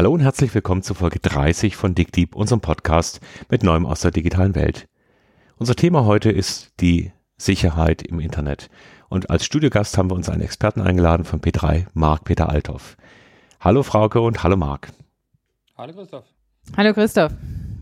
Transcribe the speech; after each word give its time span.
Hallo 0.00 0.14
und 0.14 0.20
herzlich 0.20 0.54
willkommen 0.54 0.82
zu 0.82 0.94
Folge 0.94 1.18
30 1.18 1.76
von 1.76 1.94
Dick 1.94 2.10
Deep, 2.10 2.34
unserem 2.34 2.62
Podcast 2.62 3.20
mit 3.50 3.62
Neuem 3.62 3.84
aus 3.84 4.00
der 4.00 4.10
digitalen 4.10 4.54
Welt. 4.54 4.88
Unser 5.58 5.76
Thema 5.76 6.06
heute 6.06 6.30
ist 6.30 6.70
die 6.80 7.12
Sicherheit 7.36 8.00
im 8.00 8.18
Internet. 8.18 8.70
Und 9.10 9.28
als 9.28 9.44
Studiogast 9.44 9.98
haben 9.98 10.10
wir 10.10 10.14
uns 10.14 10.30
einen 10.30 10.40
Experten 10.40 10.80
eingeladen 10.80 11.24
von 11.24 11.42
P3, 11.42 11.84
Marc 11.92 12.24
Peter 12.24 12.48
Althoff. 12.48 12.96
Hallo 13.60 13.82
Frauke 13.82 14.22
und 14.22 14.42
hallo 14.42 14.56
Marc. 14.56 14.88
Hallo 15.76 15.92
Christoph. 15.92 16.24
Hallo 16.78 16.94
Christoph. 16.94 17.32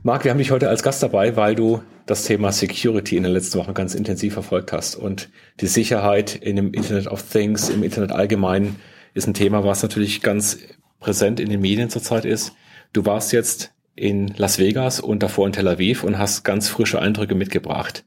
Marc, 0.02 0.24
wir 0.24 0.32
haben 0.32 0.38
dich 0.38 0.50
heute 0.50 0.68
als 0.68 0.82
Gast 0.82 1.00
dabei, 1.04 1.36
weil 1.36 1.54
du 1.54 1.82
das 2.06 2.24
Thema 2.24 2.50
Security 2.50 3.16
in 3.16 3.22
den 3.22 3.32
letzten 3.32 3.60
Wochen 3.60 3.74
ganz 3.74 3.94
intensiv 3.94 4.32
verfolgt 4.32 4.72
hast. 4.72 4.96
Und 4.96 5.28
die 5.60 5.68
Sicherheit 5.68 6.34
in 6.34 6.56
dem 6.56 6.74
Internet 6.74 7.06
of 7.06 7.22
Things, 7.22 7.68
im 7.68 7.84
Internet 7.84 8.10
allgemein, 8.10 8.74
ist 9.14 9.28
ein 9.28 9.34
Thema, 9.34 9.62
was 9.62 9.84
natürlich 9.84 10.20
ganz 10.20 10.58
präsent 11.00 11.40
in 11.40 11.48
den 11.48 11.60
Medien 11.60 11.90
zurzeit 11.90 12.24
ist. 12.24 12.54
Du 12.92 13.06
warst 13.06 13.32
jetzt 13.32 13.72
in 13.94 14.28
Las 14.36 14.58
Vegas 14.58 15.00
und 15.00 15.22
davor 15.22 15.46
in 15.46 15.52
Tel 15.52 15.68
Aviv 15.68 16.04
und 16.04 16.18
hast 16.18 16.44
ganz 16.44 16.68
frische 16.68 17.00
Eindrücke 17.00 17.34
mitgebracht. 17.34 18.04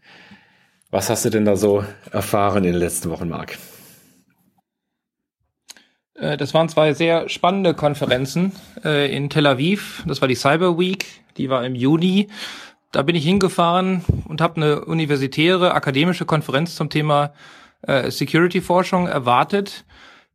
Was 0.89 1.09
hast 1.09 1.25
du 1.25 1.29
denn 1.29 1.45
da 1.45 1.55
so 1.55 1.85
erfahren 2.11 2.63
in 2.63 2.73
den 2.73 2.79
letzten 2.79 3.09
Wochen, 3.09 3.29
Marc? 3.29 3.57
Äh, 6.15 6.37
das 6.37 6.53
waren 6.53 6.69
zwei 6.69 6.93
sehr 6.93 7.29
spannende 7.29 7.73
Konferenzen 7.73 8.53
äh, 8.83 9.13
in 9.13 9.29
Tel 9.29 9.47
Aviv. 9.47 10.03
Das 10.07 10.21
war 10.21 10.27
die 10.27 10.35
Cyber 10.35 10.77
Week, 10.77 11.05
die 11.37 11.49
war 11.49 11.65
im 11.65 11.75
Juni. 11.75 12.27
Da 12.91 13.03
bin 13.03 13.15
ich 13.15 13.23
hingefahren 13.23 14.03
und 14.27 14.41
habe 14.41 14.57
eine 14.57 14.85
universitäre 14.85 15.73
akademische 15.73 16.25
Konferenz 16.25 16.75
zum 16.75 16.89
Thema 16.89 17.33
äh, 17.83 18.11
Security-Forschung 18.11 19.07
erwartet. 19.07 19.85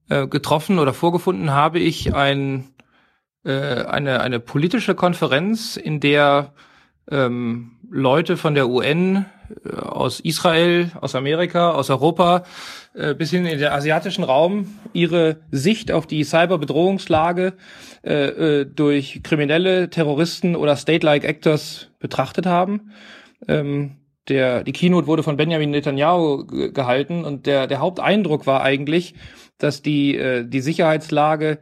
Getroffen 0.08 0.78
oder 0.78 0.94
vorgefunden 0.94 1.50
habe 1.50 1.78
ich 1.78 2.14
ein, 2.14 2.68
eine, 3.42 4.20
eine 4.20 4.40
politische 4.40 4.94
Konferenz, 4.94 5.76
in 5.76 6.00
der 6.00 6.52
ähm, 7.10 7.76
Leute 7.90 8.36
von 8.36 8.54
der 8.54 8.68
UN 8.68 9.26
äh, 9.64 9.76
aus 9.76 10.20
Israel, 10.20 10.90
aus 11.00 11.14
Amerika, 11.14 11.70
aus 11.70 11.90
Europa 11.90 12.44
äh, 12.94 13.14
bis 13.14 13.30
hin 13.30 13.46
in 13.46 13.58
den 13.58 13.68
asiatischen 13.68 14.24
Raum 14.24 14.78
ihre 14.92 15.38
Sicht 15.50 15.92
auf 15.92 16.06
die 16.06 16.24
Cyberbedrohungslage 16.24 17.54
äh, 18.04 18.12
äh, 18.12 18.64
durch 18.64 19.20
kriminelle 19.22 19.90
Terroristen 19.90 20.56
oder 20.56 20.76
state-like 20.76 21.24
Actors 21.24 21.88
betrachtet 21.98 22.46
haben. 22.46 22.92
Ähm, 23.46 23.96
der, 24.28 24.64
die 24.64 24.72
Keynote 24.72 25.06
wurde 25.06 25.22
von 25.22 25.36
Benjamin 25.36 25.70
Netanyahu 25.70 26.46
gehalten 26.46 27.24
und 27.24 27.46
der, 27.46 27.66
der 27.66 27.80
Haupteindruck 27.80 28.46
war 28.46 28.62
eigentlich, 28.62 29.14
dass 29.58 29.82
die, 29.82 30.16
äh, 30.16 30.44
die 30.46 30.60
Sicherheitslage 30.60 31.58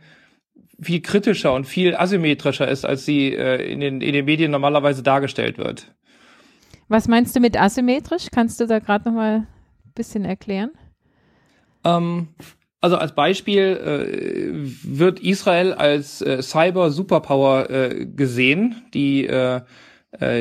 viel 0.80 1.00
kritischer 1.00 1.52
und 1.52 1.66
viel 1.66 1.94
asymmetrischer 1.94 2.68
ist, 2.68 2.84
als 2.84 3.04
sie 3.04 3.32
äh, 3.34 3.70
in, 3.70 3.80
den, 3.80 4.00
in 4.00 4.12
den 4.12 4.24
Medien 4.24 4.50
normalerweise 4.50 5.02
dargestellt 5.02 5.58
wird. 5.58 5.94
Was 6.88 7.08
meinst 7.08 7.34
du 7.34 7.40
mit 7.40 7.60
asymmetrisch? 7.60 8.28
Kannst 8.32 8.60
du 8.60 8.66
da 8.66 8.78
gerade 8.78 9.08
noch 9.08 9.14
mal 9.14 9.34
ein 9.36 9.46
bisschen 9.94 10.24
erklären? 10.24 10.70
Ähm, 11.84 12.28
also 12.80 12.96
als 12.96 13.14
Beispiel 13.14 13.62
äh, 13.62 14.98
wird 14.98 15.20
Israel 15.20 15.72
als 15.72 16.20
äh, 16.20 16.42
Cyber-Superpower 16.42 17.70
äh, 17.70 18.06
gesehen, 18.06 18.82
die 18.92 19.26
äh, 19.26 19.56
äh, 19.56 19.60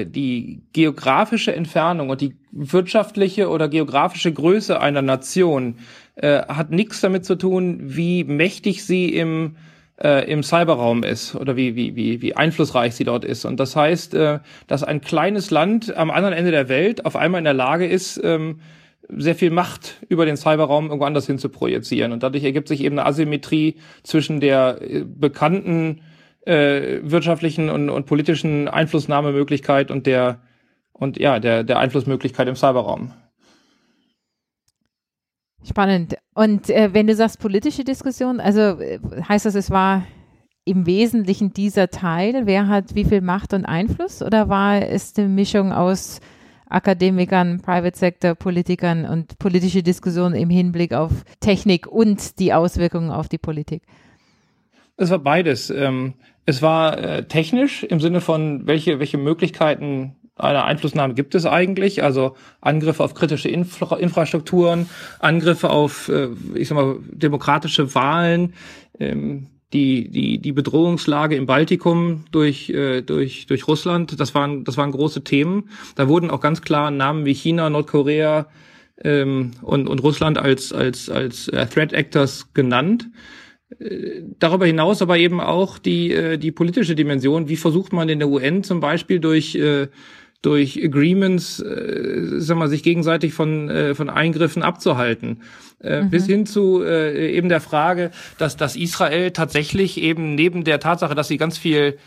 die 0.05 0.61
geografische 0.73 1.55
Entfernung 1.55 2.09
und 2.09 2.21
die 2.21 2.35
wirtschaftliche 2.51 3.49
oder 3.49 3.67
geografische 3.69 4.31
Größe 4.31 4.79
einer 4.79 5.01
Nation 5.01 5.77
äh, 6.15 6.43
hat 6.47 6.69
nichts 6.71 7.01
damit 7.01 7.25
zu 7.25 7.35
tun, 7.35 7.79
wie 7.81 8.23
mächtig 8.23 8.85
sie 8.85 9.09
im 9.09 9.55
äh, 10.01 10.29
im 10.29 10.43
Cyberraum 10.43 11.03
ist 11.03 11.35
oder 11.35 11.55
wie, 11.55 11.75
wie, 11.75 11.95
wie, 11.95 12.21
wie 12.21 12.35
einflussreich 12.35 12.95
sie 12.95 13.03
dort 13.03 13.25
ist. 13.25 13.45
Und 13.45 13.59
das 13.59 13.75
heißt, 13.75 14.13
äh, 14.15 14.39
dass 14.67 14.83
ein 14.83 15.01
kleines 15.01 15.51
Land 15.51 15.95
am 15.95 16.11
anderen 16.11 16.33
Ende 16.33 16.51
der 16.51 16.69
Welt 16.69 17.05
auf 17.05 17.15
einmal 17.15 17.39
in 17.39 17.45
der 17.45 17.53
Lage 17.53 17.85
ist, 17.85 18.19
ähm, 18.23 18.59
sehr 19.09 19.35
viel 19.35 19.51
Macht 19.51 19.97
über 20.09 20.25
den 20.25 20.37
Cyberraum 20.37 20.85
irgendwo 20.85 21.05
anders 21.05 21.27
hin 21.27 21.37
zu 21.37 21.49
projizieren. 21.49 22.11
Und 22.11 22.23
dadurch 22.23 22.43
ergibt 22.43 22.67
sich 22.67 22.81
eben 22.81 22.97
eine 22.97 23.07
Asymmetrie 23.07 23.75
zwischen 24.03 24.39
der 24.39 24.79
äh, 24.81 25.03
bekannten 25.05 26.01
äh, 26.45 26.99
wirtschaftlichen 27.03 27.69
und, 27.69 27.89
und 27.89 28.05
politischen 28.05 28.67
Einflussnahmemöglichkeit 28.67 29.91
und 29.91 30.05
der 30.05 30.41
und 30.91 31.17
ja 31.17 31.39
der 31.39 31.63
der 31.63 31.79
Einflussmöglichkeit 31.79 32.47
im 32.47 32.55
Cyberraum. 32.55 33.13
Spannend. 35.65 36.15
Und 36.33 36.69
äh, 36.69 36.93
wenn 36.93 37.07
du 37.07 37.15
sagst 37.15 37.39
politische 37.39 37.83
Diskussion, 37.83 38.39
also 38.39 38.61
äh, 38.81 38.99
heißt 39.27 39.45
das, 39.45 39.55
es 39.55 39.71
war 39.71 40.05
im 40.65 40.85
Wesentlichen 40.85 41.53
dieser 41.53 41.89
Teil, 41.89 42.45
wer 42.45 42.67
hat 42.67 42.95
wie 42.95 43.05
viel 43.05 43.21
Macht 43.21 43.53
und 43.53 43.65
Einfluss 43.65 44.21
oder 44.21 44.49
war 44.49 44.81
es 44.81 45.13
eine 45.17 45.27
Mischung 45.27 45.71
aus 45.71 46.19
Akademikern, 46.67 47.61
Private 47.61 47.97
Sector, 47.97 48.35
Politikern 48.35 49.05
und 49.05 49.37
politische 49.39 49.83
Diskussionen 49.83 50.35
im 50.35 50.49
Hinblick 50.49 50.93
auf 50.93 51.11
Technik 51.39 51.87
und 51.87 52.39
die 52.39 52.53
Auswirkungen 52.53 53.11
auf 53.11 53.29
die 53.29 53.37
Politik? 53.37 53.83
Es 54.97 55.09
war 55.09 55.19
beides. 55.19 55.69
Ähm, 55.69 56.13
es 56.45 56.61
war 56.61 56.97
äh, 56.97 57.23
technisch 57.25 57.83
im 57.83 57.99
Sinne 57.99 58.21
von, 58.21 58.67
welche, 58.67 58.99
welche 58.99 59.17
Möglichkeiten 59.17 60.15
eine 60.35 60.63
Einflussnahme 60.63 61.13
gibt 61.13 61.35
es 61.35 61.45
eigentlich? 61.45 62.03
Also 62.03 62.35
Angriffe 62.59 63.03
auf 63.03 63.13
kritische 63.13 63.49
Infra 63.49 63.97
Infrastrukturen, 63.97 64.89
Angriffe 65.19 65.69
auf, 65.69 66.09
äh, 66.09 66.29
ich 66.55 66.67
sag 66.67 66.75
mal, 66.75 66.97
demokratische 67.11 67.93
Wahlen, 67.93 68.53
ähm, 68.99 69.47
die, 69.73 70.09
die, 70.09 70.39
die 70.39 70.51
Bedrohungslage 70.51 71.35
im 71.35 71.45
Baltikum 71.45 72.25
durch, 72.31 72.69
äh, 72.69 73.01
durch, 73.01 73.47
durch 73.47 73.67
Russland, 73.67 74.19
das 74.19 74.35
waren, 74.35 74.63
das 74.63 74.77
waren 74.77 74.91
große 74.91 75.23
Themen. 75.23 75.69
Da 75.95 76.07
wurden 76.07 76.29
auch 76.29 76.41
ganz 76.41 76.61
klar 76.61 76.91
Namen 76.91 77.25
wie 77.25 77.33
China, 77.33 77.69
Nordkorea 77.69 78.47
ähm, 79.03 79.51
und, 79.61 79.87
und 79.87 80.03
Russland 80.03 80.37
als, 80.37 80.73
als, 80.73 81.09
als 81.09 81.47
äh, 81.47 81.65
Threat 81.65 81.93
Actors 81.93 82.53
genannt 82.53 83.09
darüber 84.39 84.65
hinaus 84.65 85.01
aber 85.01 85.17
eben 85.17 85.39
auch 85.39 85.77
die, 85.77 86.11
äh, 86.11 86.37
die 86.37 86.51
politische 86.51 86.95
Dimension. 86.95 87.49
Wie 87.49 87.57
versucht 87.57 87.93
man 87.93 88.09
in 88.09 88.19
der 88.19 88.29
UN 88.29 88.63
zum 88.63 88.79
Beispiel 88.79 89.19
durch 89.19 89.55
äh, 89.55 89.87
durch 90.43 90.77
Agreements, 90.83 91.61
äh, 91.61 92.39
sag 92.39 92.57
mal, 92.57 92.67
sich 92.67 92.83
gegenseitig 92.83 93.33
von, 93.33 93.69
äh, 93.69 93.95
von 93.95 94.09
Eingriffen 94.09 94.61
abzuhalten. 94.61 95.41
Äh, 95.81 96.01
mhm. 96.01 96.09
Bis 96.09 96.27
hin 96.27 96.45
zu 96.45 96.83
äh, 96.83 97.31
eben 97.33 97.47
der 97.47 97.61
Frage, 97.61 98.11
dass, 98.37 98.57
dass 98.57 98.75
Israel 98.75 99.31
tatsächlich 99.31 99.97
eben 100.01 100.35
neben 100.35 100.65
der 100.65 100.81
Tatsache, 100.81 101.15
dass 101.15 101.29
sie 101.29 101.37
ganz 101.37 101.57
viel 101.57 101.97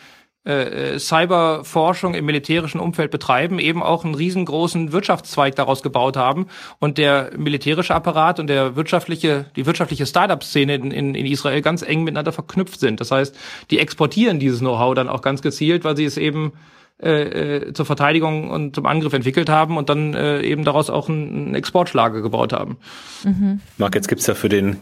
äh, 0.47 0.95
äh, 0.95 0.99
Cyberforschung 1.01 2.15
im 2.15 2.25
militärischen 2.25 2.79
Umfeld 2.81 3.11
betreiben, 3.11 3.59
eben 3.59 3.83
auch 3.83 4.05
einen 4.05 4.15
riesengroßen 4.15 4.93
Wirtschaftszweig 4.93 5.57
daraus 5.57 5.83
gebaut 5.83 6.17
haben 6.17 6.47
und 6.79 6.99
der 6.99 7.33
militärische 7.37 7.93
Apparat 7.93 8.39
und 8.39 8.47
der 8.47 8.77
wirtschaftliche, 8.77 9.47
die 9.57 9.67
wirtschaftliche 9.67 10.07
Startup-Szene 10.07 10.77
in, 10.77 10.91
in, 10.93 11.15
in 11.17 11.27
Israel 11.27 11.63
ganz 11.63 11.83
eng 11.83 12.05
miteinander 12.05 12.31
verknüpft 12.31 12.79
sind. 12.79 13.01
Das 13.01 13.11
heißt, 13.11 13.37
die 13.73 13.81
exportieren 13.81 14.39
dieses 14.39 14.61
Know-how 14.61 14.95
dann 14.95 15.09
auch 15.09 15.21
ganz 15.21 15.43
gezielt, 15.43 15.83
weil 15.83 15.97
sie 15.97 16.05
es 16.05 16.17
eben 16.17 16.53
äh, 17.03 17.57
äh, 17.57 17.73
zur 17.73 17.85
Verteidigung 17.85 18.49
und 18.49 18.77
zum 18.77 18.87
Angriff 18.87 19.15
entwickelt 19.15 19.49
haben 19.49 19.77
und 19.77 19.89
dann 19.89 20.15
äh, 20.15 20.43
eben 20.43 20.65
daraus 20.65 20.91
auch 20.91 21.09
einen 21.09 21.57
Exportschlager 21.57 22.23
gebaut 22.23 22.53
haben. 22.53 22.77
Mhm. 23.25 23.61
Marc, 23.79 23.97
jetzt 23.97 24.07
gibt's 24.07 24.29
ja 24.29 24.35
für 24.35 24.49
den 24.49 24.77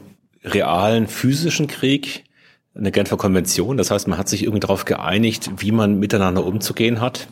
realen 0.44 1.08
physischen 1.08 1.68
Krieg 1.68 2.24
eine 2.76 2.90
Genfer 2.90 3.16
Konvention. 3.16 3.76
Das 3.76 3.90
heißt, 3.90 4.08
man 4.08 4.18
hat 4.18 4.28
sich 4.28 4.42
irgendwie 4.42 4.60
darauf 4.60 4.84
geeinigt, 4.84 5.50
wie 5.58 5.72
man 5.72 5.98
miteinander 5.98 6.44
umzugehen 6.44 7.00
hat. 7.00 7.28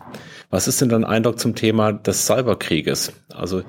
Was 0.51 0.69
ist 0.69 0.81
denn 0.81 0.89
dein 0.89 1.05
Eindruck 1.05 1.39
zum 1.39 1.55
Thema 1.55 1.93
des 1.93 2.27
Cyberkrieges? 2.27 3.13
Also 3.33 3.63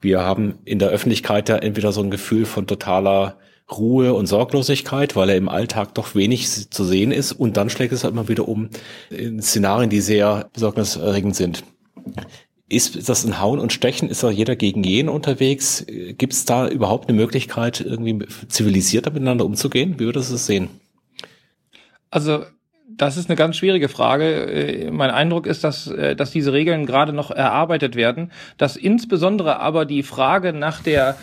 wir 0.00 0.20
haben 0.20 0.58
in 0.64 0.78
der 0.78 0.90
Öffentlichkeit 0.90 1.48
ja 1.48 1.56
entweder 1.56 1.92
so 1.92 2.02
ein 2.02 2.10
Gefühl 2.10 2.44
von 2.44 2.66
totaler 2.66 3.36
Ruhe 3.70 4.14
und 4.14 4.26
Sorglosigkeit, 4.26 5.16
weil 5.16 5.28
er 5.30 5.36
im 5.36 5.48
Alltag 5.48 5.94
doch 5.94 6.14
wenig 6.14 6.70
zu 6.70 6.84
sehen 6.84 7.12
ist 7.12 7.32
und 7.32 7.56
dann 7.56 7.68
schlägt 7.68 7.92
es 7.92 8.04
halt 8.04 8.14
mal 8.14 8.28
wieder 8.28 8.48
um 8.48 8.70
in 9.10 9.42
Szenarien, 9.42 9.90
die 9.90 10.00
sehr 10.00 10.48
besorgniserregend 10.54 11.36
sind. 11.36 11.64
Ist 12.70 13.08
das 13.08 13.24
ein 13.24 13.40
Hauen 13.40 13.58
und 13.58 13.72
Stechen? 13.72 14.08
Ist 14.10 14.22
da 14.22 14.30
jeder 14.30 14.56
gegen 14.56 14.84
jeden 14.84 15.08
unterwegs? 15.08 15.84
Gibt 15.86 16.32
es 16.32 16.44
da 16.44 16.68
überhaupt 16.68 17.08
eine 17.08 17.16
Möglichkeit, 17.16 17.80
irgendwie 17.80 18.26
zivilisierter 18.48 19.10
miteinander 19.10 19.44
umzugehen? 19.44 19.94
Wie 19.98 20.04
würdest 20.04 20.30
du 20.30 20.34
es 20.34 20.46
sehen? 20.46 20.68
Also 22.10 22.44
das 22.88 23.16
ist 23.16 23.28
eine 23.28 23.36
ganz 23.36 23.56
schwierige 23.56 23.88
Frage. 23.88 24.24
Äh, 24.24 24.90
mein 24.90 25.10
Eindruck 25.10 25.46
ist, 25.46 25.64
dass, 25.64 25.86
äh, 25.88 26.16
dass 26.16 26.30
diese 26.30 26.52
Regeln 26.52 26.86
gerade 26.86 27.12
noch 27.12 27.30
erarbeitet 27.30 27.96
werden, 27.96 28.32
dass 28.56 28.76
insbesondere 28.76 29.60
aber 29.60 29.84
die 29.84 30.02
Frage 30.02 30.52
nach 30.52 30.82
der 30.82 31.16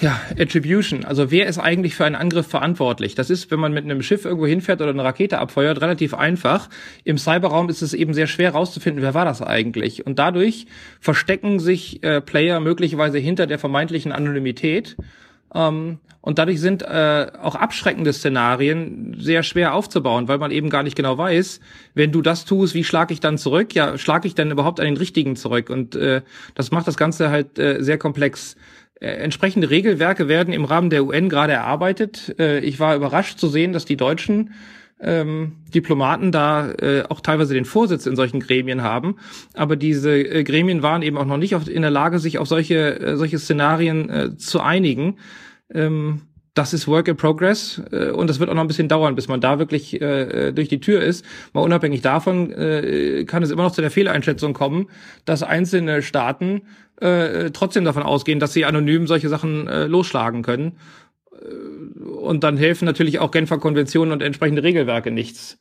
ja, 0.00 0.20
Attribution. 0.38 1.04
Also 1.04 1.30
wer 1.30 1.46
ist 1.46 1.58
eigentlich 1.58 1.94
für 1.94 2.04
einen 2.04 2.14
Angriff 2.14 2.46
verantwortlich? 2.46 3.14
Das 3.14 3.28
ist, 3.28 3.50
wenn 3.50 3.58
man 3.60 3.72
mit 3.72 3.84
einem 3.84 4.02
Schiff 4.02 4.24
irgendwo 4.24 4.46
hinfährt 4.46 4.80
oder 4.80 4.90
eine 4.90 5.04
Rakete 5.04 5.38
abfeuert, 5.38 5.80
relativ 5.80 6.14
einfach. 6.14 6.68
Im 7.04 7.18
Cyberraum 7.18 7.68
ist 7.68 7.82
es 7.82 7.92
eben 7.92 8.14
sehr 8.14 8.26
schwer 8.26 8.52
herauszufinden, 8.52 9.02
wer 9.02 9.14
war 9.14 9.24
das 9.24 9.42
eigentlich. 9.42 10.06
Und 10.06 10.18
dadurch 10.18 10.66
verstecken 11.00 11.58
sich 11.58 12.02
äh, 12.02 12.20
Player 12.20 12.60
möglicherweise 12.60 13.18
hinter 13.18 13.46
der 13.46 13.58
vermeintlichen 13.58 14.12
Anonymität 14.12 14.96
Ähm, 15.54 15.98
und 16.22 16.38
dadurch 16.38 16.60
sind 16.60 16.82
äh, 16.82 17.28
auch 17.40 17.54
abschreckende 17.54 18.12
Szenarien 18.12 19.16
sehr 19.18 19.42
schwer 19.42 19.74
aufzubauen, 19.74 20.28
weil 20.28 20.38
man 20.38 20.50
eben 20.50 20.68
gar 20.68 20.82
nicht 20.82 20.96
genau 20.96 21.16
weiß, 21.16 21.60
wenn 21.94 22.12
du 22.12 22.20
das 22.20 22.44
tust, 22.44 22.74
wie 22.74 22.84
schlage 22.84 23.14
ich 23.14 23.20
dann 23.20 23.38
zurück? 23.38 23.74
Ja, 23.74 23.96
schlage 23.96 24.28
ich 24.28 24.34
dann 24.34 24.50
überhaupt 24.50 24.80
an 24.80 24.86
den 24.86 24.98
richtigen 24.98 25.34
zurück? 25.36 25.70
Und 25.70 25.96
äh, 25.96 26.20
das 26.54 26.70
macht 26.72 26.86
das 26.86 26.98
Ganze 26.98 27.30
halt 27.30 27.58
äh, 27.58 27.82
sehr 27.82 27.96
komplex. 27.96 28.56
Äh, 29.00 29.12
entsprechende 29.12 29.70
Regelwerke 29.70 30.28
werden 30.28 30.52
im 30.52 30.66
Rahmen 30.66 30.90
der 30.90 31.04
UN 31.04 31.30
gerade 31.30 31.54
erarbeitet. 31.54 32.34
Äh, 32.38 32.58
ich 32.60 32.78
war 32.78 32.94
überrascht 32.96 33.38
zu 33.38 33.48
sehen, 33.48 33.72
dass 33.72 33.86
die 33.86 33.96
Deutschen 33.96 34.52
ähm, 35.00 35.56
Diplomaten 35.74 36.32
da 36.32 36.70
äh, 36.72 37.04
auch 37.08 37.20
teilweise 37.20 37.54
den 37.54 37.64
Vorsitz 37.64 38.06
in 38.06 38.16
solchen 38.16 38.40
Gremien 38.40 38.82
haben. 38.82 39.16
Aber 39.54 39.76
diese 39.76 40.16
äh, 40.16 40.44
Gremien 40.44 40.82
waren 40.82 41.02
eben 41.02 41.16
auch 41.16 41.24
noch 41.24 41.38
nicht 41.38 41.54
auf, 41.54 41.68
in 41.68 41.82
der 41.82 41.90
Lage, 41.90 42.18
sich 42.18 42.38
auf 42.38 42.48
solche, 42.48 43.00
äh, 43.00 43.16
solche 43.16 43.38
Szenarien 43.38 44.10
äh, 44.10 44.36
zu 44.36 44.60
einigen. 44.60 45.16
Ähm, 45.72 46.22
das 46.54 46.74
ist 46.74 46.88
Work 46.88 47.08
in 47.08 47.16
Progress 47.16 47.80
äh, 47.92 48.10
und 48.10 48.28
das 48.28 48.40
wird 48.40 48.50
auch 48.50 48.54
noch 48.54 48.62
ein 48.62 48.68
bisschen 48.68 48.88
dauern, 48.88 49.14
bis 49.14 49.28
man 49.28 49.40
da 49.40 49.58
wirklich 49.58 50.00
äh, 50.00 50.48
äh, 50.48 50.52
durch 50.52 50.68
die 50.68 50.80
Tür 50.80 51.00
ist. 51.00 51.24
Mal 51.52 51.60
unabhängig 51.60 52.02
davon 52.02 52.52
äh, 52.52 53.24
kann 53.24 53.42
es 53.42 53.50
immer 53.50 53.62
noch 53.62 53.72
zu 53.72 53.80
der 53.80 53.90
Fehleinschätzung 53.90 54.52
kommen, 54.52 54.88
dass 55.24 55.42
einzelne 55.42 56.02
Staaten 56.02 56.62
äh, 57.00 57.50
trotzdem 57.52 57.84
davon 57.84 58.02
ausgehen, 58.02 58.40
dass 58.40 58.52
sie 58.52 58.64
anonym 58.64 59.06
solche 59.06 59.28
Sachen 59.28 59.68
äh, 59.68 59.86
losschlagen 59.86 60.42
können. 60.42 60.72
Und 62.20 62.44
dann 62.44 62.56
helfen 62.56 62.84
natürlich 62.84 63.18
auch 63.18 63.30
Genfer 63.30 63.58
Konventionen 63.58 64.12
und 64.12 64.22
entsprechende 64.22 64.62
Regelwerke 64.62 65.10
nichts. 65.10 65.58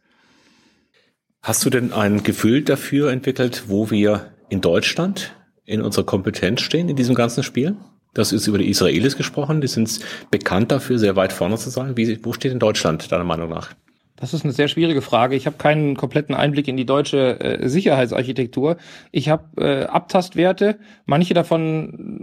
Hast 1.41 1.65
du 1.65 1.69
denn 1.69 1.93
ein 1.93 2.23
Gefühl 2.23 2.63
dafür 2.63 3.11
entwickelt, 3.11 3.63
wo 3.67 3.89
wir 3.89 4.33
in 4.49 4.61
Deutschland 4.61 5.33
in 5.65 5.81
unserer 5.81 6.05
Kompetenz 6.05 6.61
stehen 6.61 6.89
in 6.89 6.95
diesem 6.95 7.15
ganzen 7.15 7.43
Spiel? 7.43 7.77
Das 8.13 8.33
ist 8.33 8.47
über 8.47 8.57
die 8.57 8.69
Israelis 8.69 9.15
gesprochen. 9.15 9.61
Die 9.61 9.67
sind 9.67 9.99
bekannt 10.31 10.71
dafür, 10.71 10.99
sehr 10.99 11.15
weit 11.15 11.31
vorne 11.31 11.57
zu 11.57 11.69
sein. 11.69 11.95
Wie, 11.95 12.23
wo 12.25 12.33
steht 12.33 12.51
in 12.51 12.59
Deutschland 12.59 13.11
deiner 13.11 13.23
Meinung 13.23 13.49
nach? 13.49 13.69
Das 14.17 14.33
ist 14.33 14.43
eine 14.43 14.51
sehr 14.51 14.67
schwierige 14.67 15.01
Frage. 15.01 15.35
Ich 15.35 15.45
habe 15.45 15.55
keinen 15.57 15.95
kompletten 15.95 16.35
Einblick 16.35 16.67
in 16.67 16.75
die 16.75 16.85
deutsche 16.85 17.39
äh, 17.39 17.69
Sicherheitsarchitektur. 17.69 18.75
Ich 19.11 19.29
habe 19.29 19.45
äh, 19.63 19.85
Abtastwerte. 19.85 20.77
Manche 21.05 21.33
davon 21.33 22.19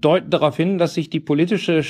deuten 0.00 0.30
darauf 0.30 0.56
hin, 0.56 0.78
dass 0.78 0.94
sich 0.94 1.10
die 1.10 1.18
politische 1.18 1.82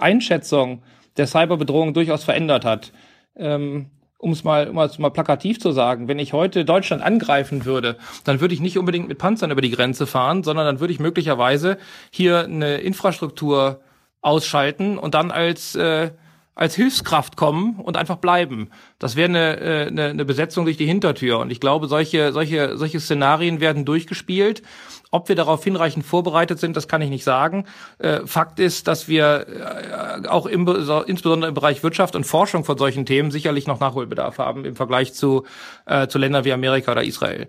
Einschätzung 0.00 0.82
der 1.16 1.26
Cyberbedrohung 1.26 1.94
durchaus 1.94 2.24
verändert 2.24 2.64
hat. 2.64 2.92
Ähm, 3.36 3.90
um 4.18 4.32
es 4.32 4.44
mal, 4.44 4.68
um 4.68 4.74
mal 4.74 5.10
plakativ 5.10 5.60
zu 5.60 5.72
sagen, 5.72 6.08
wenn 6.08 6.18
ich 6.18 6.32
heute 6.32 6.64
Deutschland 6.64 7.02
angreifen 7.02 7.64
würde, 7.64 7.96
dann 8.24 8.40
würde 8.40 8.54
ich 8.54 8.60
nicht 8.60 8.78
unbedingt 8.78 9.08
mit 9.08 9.18
Panzern 9.18 9.50
über 9.50 9.60
die 9.60 9.70
Grenze 9.70 10.06
fahren, 10.06 10.42
sondern 10.42 10.64
dann 10.64 10.80
würde 10.80 10.92
ich 10.92 11.00
möglicherweise 11.00 11.76
hier 12.10 12.44
eine 12.44 12.78
Infrastruktur 12.78 13.80
ausschalten 14.22 14.98
und 14.98 15.14
dann 15.14 15.30
als 15.30 15.74
äh, 15.76 16.10
als 16.56 16.74
Hilfskraft 16.74 17.36
kommen 17.36 17.78
und 17.80 17.96
einfach 17.96 18.16
bleiben. 18.16 18.70
Das 18.98 19.14
wäre 19.14 19.28
eine, 19.28 19.60
äh, 19.60 19.86
eine, 19.88 20.04
eine 20.06 20.24
Besetzung 20.24 20.64
durch 20.64 20.78
die 20.78 20.86
Hintertür. 20.86 21.38
Und 21.38 21.52
ich 21.52 21.60
glaube, 21.60 21.86
solche, 21.86 22.32
solche, 22.32 22.76
solche 22.78 22.98
Szenarien 22.98 23.60
werden 23.60 23.84
durchgespielt. 23.84 24.62
Ob 25.10 25.28
wir 25.28 25.36
darauf 25.36 25.62
hinreichend 25.62 26.04
vorbereitet 26.04 26.58
sind, 26.58 26.74
das 26.76 26.88
kann 26.88 27.02
ich 27.02 27.10
nicht 27.10 27.24
sagen. 27.24 27.66
Äh, 27.98 28.26
Fakt 28.26 28.58
ist, 28.58 28.88
dass 28.88 29.06
wir 29.06 30.24
äh, 30.24 30.28
auch 30.28 30.46
im, 30.46 30.66
insbesondere 31.06 31.50
im 31.50 31.54
Bereich 31.54 31.82
Wirtschaft 31.82 32.16
und 32.16 32.24
Forschung 32.24 32.64
von 32.64 32.78
solchen 32.78 33.04
Themen 33.04 33.30
sicherlich 33.30 33.66
noch 33.66 33.78
Nachholbedarf 33.78 34.38
haben 34.38 34.64
im 34.64 34.76
Vergleich 34.76 35.12
zu, 35.12 35.44
äh, 35.84 36.08
zu 36.08 36.18
Ländern 36.18 36.44
wie 36.46 36.52
Amerika 36.52 36.92
oder 36.92 37.04
Israel. 37.04 37.48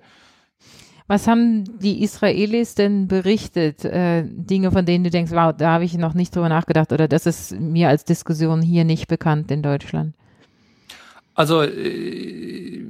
Was 1.07 1.25
haben 1.25 1.79
die 1.79 2.03
Israelis 2.03 2.75
denn 2.75 3.07
berichtet? 3.07 3.85
Äh, 3.85 4.23
Dinge, 4.25 4.71
von 4.71 4.85
denen 4.85 5.05
du 5.05 5.09
denkst, 5.09 5.31
wow, 5.31 5.53
da 5.57 5.71
habe 5.71 5.85
ich 5.85 5.97
noch 5.97 6.13
nicht 6.13 6.35
drüber 6.35 6.49
nachgedacht 6.49 6.91
oder 6.91 7.07
das 7.07 7.25
ist 7.25 7.57
mir 7.57 7.87
als 7.87 8.03
Diskussion 8.03 8.61
hier 8.61 8.83
nicht 8.83 9.07
bekannt 9.07 9.49
in 9.49 9.63
Deutschland? 9.63 10.13
Also 11.33 11.61
äh, 11.61 12.83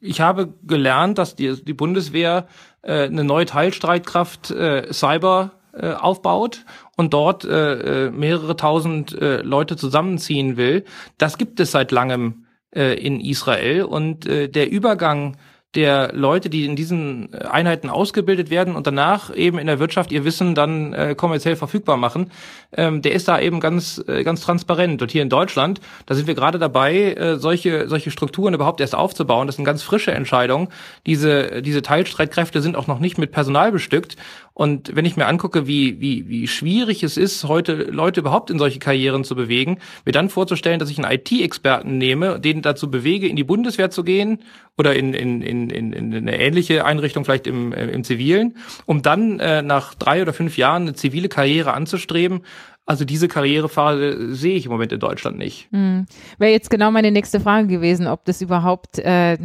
ich 0.00 0.20
habe 0.22 0.54
gelernt, 0.66 1.18
dass 1.18 1.36
die, 1.36 1.62
die 1.62 1.74
Bundeswehr 1.74 2.46
äh, 2.80 3.04
eine 3.04 3.24
neue 3.24 3.44
Teilstreitkraft 3.44 4.50
äh, 4.52 4.90
Cyber 4.92 5.52
äh, 5.74 5.92
aufbaut 5.92 6.64
und 6.96 7.12
dort 7.12 7.44
äh, 7.44 8.06
äh, 8.06 8.10
mehrere 8.10 8.56
tausend 8.56 9.12
äh, 9.20 9.42
Leute 9.42 9.76
zusammenziehen 9.76 10.56
will. 10.56 10.84
Das 11.18 11.36
gibt 11.36 11.60
es 11.60 11.72
seit 11.72 11.92
langem 11.92 12.46
äh, 12.74 12.94
in 12.94 13.20
Israel 13.20 13.82
und 13.82 14.26
äh, 14.26 14.48
der 14.48 14.70
Übergang 14.70 15.36
der 15.76 16.12
Leute, 16.12 16.50
die 16.50 16.64
in 16.64 16.74
diesen 16.74 17.32
äh, 17.32 17.44
Einheiten 17.44 17.90
ausgebildet 17.90 18.50
werden 18.50 18.74
und 18.74 18.88
danach 18.88 19.34
eben 19.34 19.58
in 19.58 19.68
der 19.68 19.78
Wirtschaft 19.78 20.10
ihr 20.10 20.24
Wissen 20.24 20.56
dann 20.56 20.92
äh, 20.92 21.14
kommerziell 21.14 21.54
verfügbar 21.54 21.96
machen, 21.96 22.32
ähm, 22.72 23.02
der 23.02 23.12
ist 23.12 23.28
da 23.28 23.38
eben 23.38 23.60
ganz 23.60 24.02
äh, 24.08 24.24
ganz 24.24 24.40
transparent. 24.40 25.00
Und 25.00 25.12
hier 25.12 25.22
in 25.22 25.28
Deutschland, 25.28 25.80
da 26.06 26.16
sind 26.16 26.26
wir 26.26 26.34
gerade 26.34 26.58
dabei, 26.58 27.14
äh, 27.14 27.36
solche 27.36 27.88
solche 27.88 28.10
Strukturen 28.10 28.52
überhaupt 28.54 28.80
erst 28.80 28.96
aufzubauen. 28.96 29.46
Das 29.46 29.56
sind 29.56 29.64
ganz 29.64 29.82
frische 29.82 30.10
Entscheidungen. 30.10 30.68
Diese 31.06 31.62
diese 31.62 31.82
Teilstreitkräfte 31.82 32.62
sind 32.62 32.76
auch 32.76 32.88
noch 32.88 32.98
nicht 32.98 33.16
mit 33.16 33.30
Personal 33.30 33.70
bestückt. 33.70 34.16
Und 34.52 34.94
wenn 34.94 35.04
ich 35.04 35.16
mir 35.16 35.26
angucke, 35.26 35.68
wie 35.68 36.00
wie 36.00 36.28
wie 36.28 36.48
schwierig 36.48 37.04
es 37.04 37.16
ist, 37.16 37.44
heute 37.44 37.74
Leute 37.74 38.20
überhaupt 38.20 38.50
in 38.50 38.58
solche 38.58 38.80
Karrieren 38.80 39.22
zu 39.22 39.36
bewegen, 39.36 39.78
mir 40.04 40.12
dann 40.12 40.30
vorzustellen, 40.30 40.80
dass 40.80 40.90
ich 40.90 40.98
einen 40.98 41.10
IT-Experten 41.12 41.96
nehme, 41.96 42.40
den 42.40 42.60
dazu 42.60 42.90
bewege, 42.90 43.28
in 43.28 43.36
die 43.36 43.44
Bundeswehr 43.44 43.90
zu 43.90 44.02
gehen 44.02 44.40
oder 44.80 44.96
in, 44.96 45.12
in, 45.12 45.42
in, 45.42 45.59
in, 45.68 45.92
in 45.92 46.14
eine 46.14 46.40
ähnliche 46.40 46.84
Einrichtung, 46.84 47.24
vielleicht 47.24 47.46
im, 47.46 47.72
äh, 47.72 47.86
im 47.86 48.04
Zivilen, 48.04 48.56
um 48.86 49.02
dann 49.02 49.40
äh, 49.40 49.62
nach 49.62 49.94
drei 49.94 50.22
oder 50.22 50.32
fünf 50.32 50.56
Jahren 50.56 50.82
eine 50.82 50.94
zivile 50.94 51.28
Karriere 51.28 51.74
anzustreben. 51.74 52.42
Also 52.86 53.04
diese 53.04 53.28
Karrierephase 53.28 54.34
sehe 54.34 54.56
ich 54.56 54.64
im 54.66 54.72
Moment 54.72 54.92
in 54.92 54.98
Deutschland 54.98 55.38
nicht. 55.38 55.68
Hm. 55.70 56.06
Wäre 56.38 56.50
jetzt 56.50 56.70
genau 56.70 56.90
meine 56.90 57.12
nächste 57.12 57.38
Frage 57.38 57.68
gewesen, 57.68 58.06
ob 58.06 58.24
das 58.24 58.40
überhaupt 58.40 58.98
äh, 58.98 59.36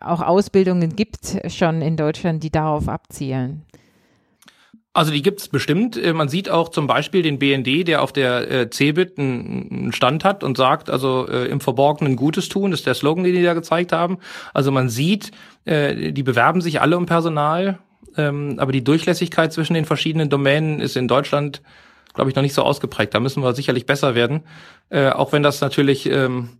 auch 0.00 0.20
Ausbildungen 0.20 0.94
gibt 0.94 1.38
schon 1.48 1.82
in 1.82 1.96
Deutschland, 1.96 2.44
die 2.44 2.50
darauf 2.50 2.88
abzielen. 2.88 3.62
Also 4.94 5.10
die 5.10 5.22
gibt's 5.22 5.48
bestimmt. 5.48 5.96
Äh, 5.96 6.12
man 6.12 6.28
sieht 6.28 6.48
auch 6.48 6.68
zum 6.68 6.86
Beispiel 6.86 7.22
den 7.22 7.40
BND, 7.40 7.86
der 7.86 8.00
auf 8.00 8.12
der 8.12 8.50
äh, 8.50 8.70
CeBIT 8.70 9.18
einen 9.18 9.92
Stand 9.92 10.24
hat 10.24 10.44
und 10.44 10.56
sagt, 10.56 10.88
also 10.88 11.26
äh, 11.28 11.46
im 11.46 11.60
Verborgenen 11.60 12.14
Gutes 12.14 12.48
tun, 12.48 12.72
ist 12.72 12.86
der 12.86 12.94
Slogan, 12.94 13.24
den 13.24 13.34
die 13.34 13.42
da 13.42 13.54
gezeigt 13.54 13.92
haben. 13.92 14.18
Also 14.54 14.70
man 14.70 14.88
sieht, 14.88 15.32
äh, 15.64 16.12
die 16.12 16.22
bewerben 16.22 16.60
sich 16.60 16.80
alle 16.80 16.96
um 16.96 17.06
Personal, 17.06 17.80
ähm, 18.16 18.54
aber 18.58 18.70
die 18.70 18.84
Durchlässigkeit 18.84 19.52
zwischen 19.52 19.74
den 19.74 19.84
verschiedenen 19.84 20.30
Domänen 20.30 20.80
ist 20.80 20.96
in 20.96 21.08
Deutschland, 21.08 21.60
glaube 22.14 22.30
ich, 22.30 22.36
noch 22.36 22.42
nicht 22.42 22.54
so 22.54 22.62
ausgeprägt. 22.62 23.14
Da 23.14 23.20
müssen 23.20 23.42
wir 23.42 23.52
sicherlich 23.52 23.86
besser 23.86 24.14
werden, 24.14 24.44
äh, 24.90 25.10
auch 25.10 25.32
wenn 25.32 25.42
das 25.42 25.60
natürlich 25.60 26.06
ähm, 26.06 26.50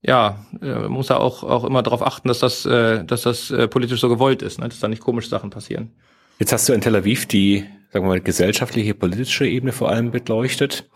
ja, 0.00 0.46
äh, 0.62 0.66
man 0.66 0.92
muss 0.92 1.08
ja 1.08 1.18
auch, 1.18 1.42
auch 1.42 1.64
immer 1.64 1.82
darauf 1.82 2.00
achten, 2.00 2.28
dass 2.28 2.38
das, 2.38 2.64
äh, 2.64 3.04
dass 3.04 3.22
das 3.22 3.50
äh, 3.50 3.68
politisch 3.68 4.00
so 4.00 4.08
gewollt 4.08 4.40
ist, 4.40 4.58
ne? 4.58 4.68
dass 4.68 4.80
da 4.80 4.88
nicht 4.88 5.02
komische 5.02 5.28
Sachen 5.28 5.50
passieren. 5.50 5.90
Jetzt 6.38 6.52
hast 6.52 6.68
du 6.68 6.74
in 6.74 6.82
Tel 6.82 6.94
Aviv 6.94 7.26
die, 7.26 7.64
sagen 7.90 8.04
wir 8.04 8.10
mal, 8.10 8.20
gesellschaftliche, 8.20 8.94
politische 8.94 9.46
Ebene 9.46 9.72
vor 9.72 9.88
allem 9.88 10.10
beleuchtet. 10.10 10.88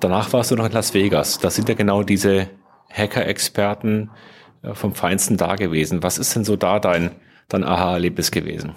Danach 0.00 0.32
warst 0.32 0.50
du 0.50 0.56
noch 0.56 0.64
in 0.64 0.72
Las 0.72 0.94
Vegas. 0.94 1.38
Da 1.38 1.50
sind 1.50 1.68
ja 1.68 1.74
genau 1.74 2.02
diese 2.02 2.48
Hacker-Experten 2.90 4.10
äh, 4.62 4.74
vom 4.74 4.94
Feinsten 4.94 5.36
da 5.36 5.56
gewesen. 5.56 6.02
Was 6.02 6.16
ist 6.16 6.34
denn 6.34 6.44
so 6.44 6.56
da 6.56 6.80
dein, 6.80 7.10
dein 7.48 7.62
Aha-Erlebnis 7.62 8.30
gewesen? 8.30 8.74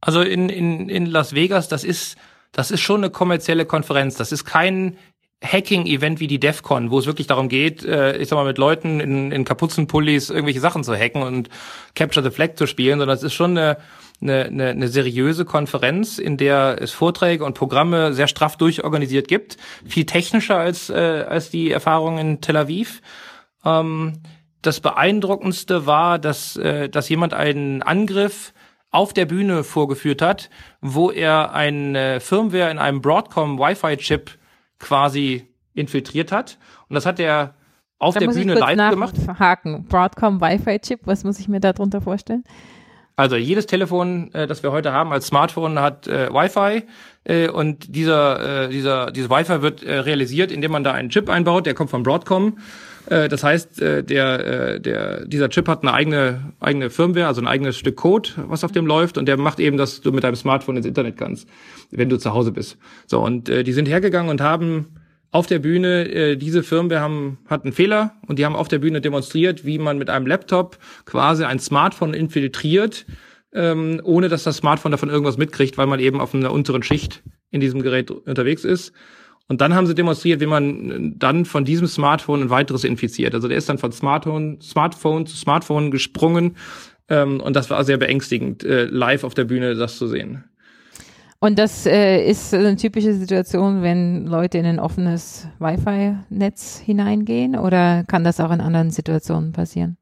Also 0.00 0.22
in, 0.22 0.48
in, 0.48 0.88
in 0.88 1.06
Las 1.06 1.34
Vegas, 1.34 1.68
das 1.68 1.84
ist, 1.84 2.16
das 2.50 2.72
ist 2.72 2.80
schon 2.80 3.04
eine 3.04 3.10
kommerzielle 3.10 3.64
Konferenz. 3.64 4.16
Das 4.16 4.32
ist 4.32 4.44
kein 4.44 4.96
Hacking-Event 5.44 6.18
wie 6.18 6.26
die 6.26 6.40
DEFCON, 6.40 6.90
wo 6.90 6.98
es 6.98 7.06
wirklich 7.06 7.28
darum 7.28 7.48
geht, 7.48 7.84
äh, 7.84 8.16
ich 8.16 8.28
sag 8.28 8.36
mal, 8.36 8.44
mit 8.44 8.58
Leuten 8.58 8.98
in, 8.98 9.30
in 9.30 9.44
Kapuzenpullis 9.44 10.30
irgendwelche 10.30 10.58
Sachen 10.60 10.82
zu 10.82 10.96
hacken 10.96 11.22
und 11.22 11.48
Capture 11.94 12.28
the 12.28 12.34
Flag 12.34 12.56
zu 12.56 12.66
spielen, 12.66 12.98
sondern 12.98 13.16
es 13.16 13.22
ist 13.22 13.34
schon 13.34 13.56
eine, 13.56 13.76
eine, 14.20 14.44
eine, 14.46 14.68
eine 14.68 14.88
seriöse 14.88 15.44
Konferenz, 15.44 16.18
in 16.18 16.36
der 16.36 16.78
es 16.80 16.92
Vorträge 16.92 17.44
und 17.44 17.54
Programme 17.54 18.12
sehr 18.12 18.28
straff 18.28 18.56
durchorganisiert 18.56 19.28
gibt. 19.28 19.56
Viel 19.86 20.06
technischer 20.06 20.58
als, 20.58 20.90
äh, 20.90 21.24
als 21.28 21.50
die 21.50 21.70
Erfahrung 21.70 22.18
in 22.18 22.40
Tel 22.40 22.56
Aviv. 22.56 23.00
Ähm, 23.64 24.20
das 24.62 24.80
Beeindruckendste 24.80 25.86
war, 25.86 26.18
dass, 26.18 26.56
äh, 26.56 26.88
dass 26.88 27.08
jemand 27.08 27.34
einen 27.34 27.82
Angriff 27.82 28.52
auf 28.90 29.12
der 29.12 29.26
Bühne 29.26 29.64
vorgeführt 29.64 30.22
hat, 30.22 30.50
wo 30.80 31.10
er 31.10 31.52
eine 31.52 32.20
Firmware 32.20 32.70
in 32.70 32.78
einem 32.78 33.00
Broadcom 33.00 33.58
Wi-Fi-Chip 33.58 34.30
quasi 34.78 35.46
infiltriert 35.74 36.32
hat. 36.32 36.58
Und 36.88 36.94
das 36.94 37.06
hat 37.06 37.20
er 37.20 37.54
auf 37.98 38.14
da 38.14 38.20
der 38.20 38.28
Bühne 38.28 38.54
live 38.54 38.90
gemacht. 38.90 39.14
Haken. 39.38 39.84
Broadcom 39.84 40.40
Wi-Fi-Chip, 40.40 41.00
was 41.04 41.24
muss 41.24 41.38
ich 41.38 41.48
mir 41.48 41.60
darunter 41.60 42.00
vorstellen? 42.00 42.44
Also 43.18 43.34
jedes 43.34 43.66
Telefon, 43.66 44.32
äh, 44.32 44.46
das 44.46 44.62
wir 44.62 44.70
heute 44.70 44.92
haben 44.92 45.12
als 45.12 45.26
Smartphone, 45.26 45.80
hat 45.80 46.06
äh, 46.06 46.32
Wi-Fi 46.32 46.84
äh, 47.24 47.48
und 47.48 47.96
dieser, 47.96 48.66
äh, 48.66 48.68
dieser, 48.68 49.10
dieses 49.10 49.28
Wi-Fi 49.28 49.60
wird 49.60 49.82
äh, 49.82 49.98
realisiert, 49.98 50.52
indem 50.52 50.70
man 50.70 50.84
da 50.84 50.92
einen 50.92 51.10
Chip 51.10 51.28
einbaut, 51.28 51.66
der 51.66 51.74
kommt 51.74 51.90
von 51.90 52.04
Broadcom. 52.04 52.58
Äh, 53.10 53.28
das 53.28 53.42
heißt, 53.42 53.82
äh, 53.82 54.04
der, 54.04 54.46
äh, 54.46 54.80
der, 54.80 55.26
dieser 55.26 55.48
Chip 55.48 55.66
hat 55.66 55.82
eine 55.82 55.94
eigene, 55.94 56.52
eigene 56.60 56.90
Firmware, 56.90 57.26
also 57.26 57.40
ein 57.40 57.48
eigenes 57.48 57.76
Stück 57.76 57.96
Code, 57.96 58.30
was 58.36 58.62
auf 58.62 58.70
dem 58.70 58.86
läuft 58.86 59.18
und 59.18 59.26
der 59.26 59.36
macht 59.36 59.58
eben, 59.58 59.76
dass 59.78 60.00
du 60.00 60.12
mit 60.12 60.22
deinem 60.22 60.36
Smartphone 60.36 60.76
ins 60.76 60.86
Internet 60.86 61.16
kannst, 61.16 61.48
wenn 61.90 62.08
du 62.08 62.18
zu 62.18 62.32
Hause 62.32 62.52
bist. 62.52 62.78
So, 63.08 63.20
und 63.20 63.48
äh, 63.48 63.64
die 63.64 63.72
sind 63.72 63.88
hergegangen 63.88 64.30
und 64.30 64.40
haben 64.40 64.94
auf 65.30 65.46
der 65.46 65.58
Bühne, 65.58 66.08
äh, 66.08 66.36
diese 66.36 66.62
Firmware 66.62 67.00
haben, 67.00 67.38
hat 67.46 67.64
einen 67.64 67.72
Fehler 67.72 68.14
und 68.26 68.38
die 68.38 68.46
haben 68.46 68.56
auf 68.56 68.68
der 68.68 68.78
Bühne 68.78 69.00
demonstriert, 69.00 69.64
wie 69.64 69.78
man 69.78 69.98
mit 69.98 70.10
einem 70.10 70.26
Laptop 70.26 70.78
quasi 71.04 71.44
ein 71.44 71.58
Smartphone 71.58 72.14
infiltriert, 72.14 73.06
ähm, 73.52 74.00
ohne 74.04 74.28
dass 74.28 74.44
das 74.44 74.58
Smartphone 74.58 74.92
davon 74.92 75.10
irgendwas 75.10 75.36
mitkriegt, 75.36 75.76
weil 75.76 75.86
man 75.86 76.00
eben 76.00 76.20
auf 76.20 76.34
einer 76.34 76.52
unteren 76.52 76.82
Schicht 76.82 77.22
in 77.50 77.60
diesem 77.60 77.82
Gerät 77.82 78.10
unterwegs 78.10 78.64
ist. 78.64 78.92
Und 79.48 79.62
dann 79.62 79.74
haben 79.74 79.86
sie 79.86 79.94
demonstriert, 79.94 80.40
wie 80.40 80.46
man 80.46 81.14
dann 81.18 81.46
von 81.46 81.64
diesem 81.64 81.86
Smartphone 81.86 82.42
ein 82.42 82.50
weiteres 82.50 82.84
infiziert. 82.84 83.34
Also 83.34 83.48
der 83.48 83.56
ist 83.56 83.68
dann 83.68 83.78
von 83.78 83.92
Smartphone, 83.92 84.60
Smartphone 84.60 85.26
zu 85.26 85.36
Smartphone 85.36 85.90
gesprungen. 85.90 86.56
Ähm, 87.08 87.40
und 87.40 87.56
das 87.56 87.70
war 87.70 87.82
sehr 87.84 87.96
beängstigend, 87.96 88.64
äh, 88.64 88.84
live 88.84 89.24
auf 89.24 89.34
der 89.34 89.44
Bühne 89.44 89.74
das 89.74 89.96
zu 89.96 90.06
sehen. 90.06 90.44
Und 91.40 91.58
das 91.58 91.86
äh, 91.86 92.20
ist 92.26 92.52
eine 92.52 92.74
typische 92.74 93.14
Situation, 93.14 93.82
wenn 93.82 94.26
Leute 94.26 94.58
in 94.58 94.66
ein 94.66 94.80
offenes 94.80 95.46
Wi-Fi-Netz 95.60 96.80
hineingehen 96.84 97.56
oder 97.56 98.02
kann 98.04 98.24
das 98.24 98.40
auch 98.40 98.50
in 98.50 98.60
anderen 98.60 98.90
Situationen 98.90 99.52
passieren? 99.52 99.96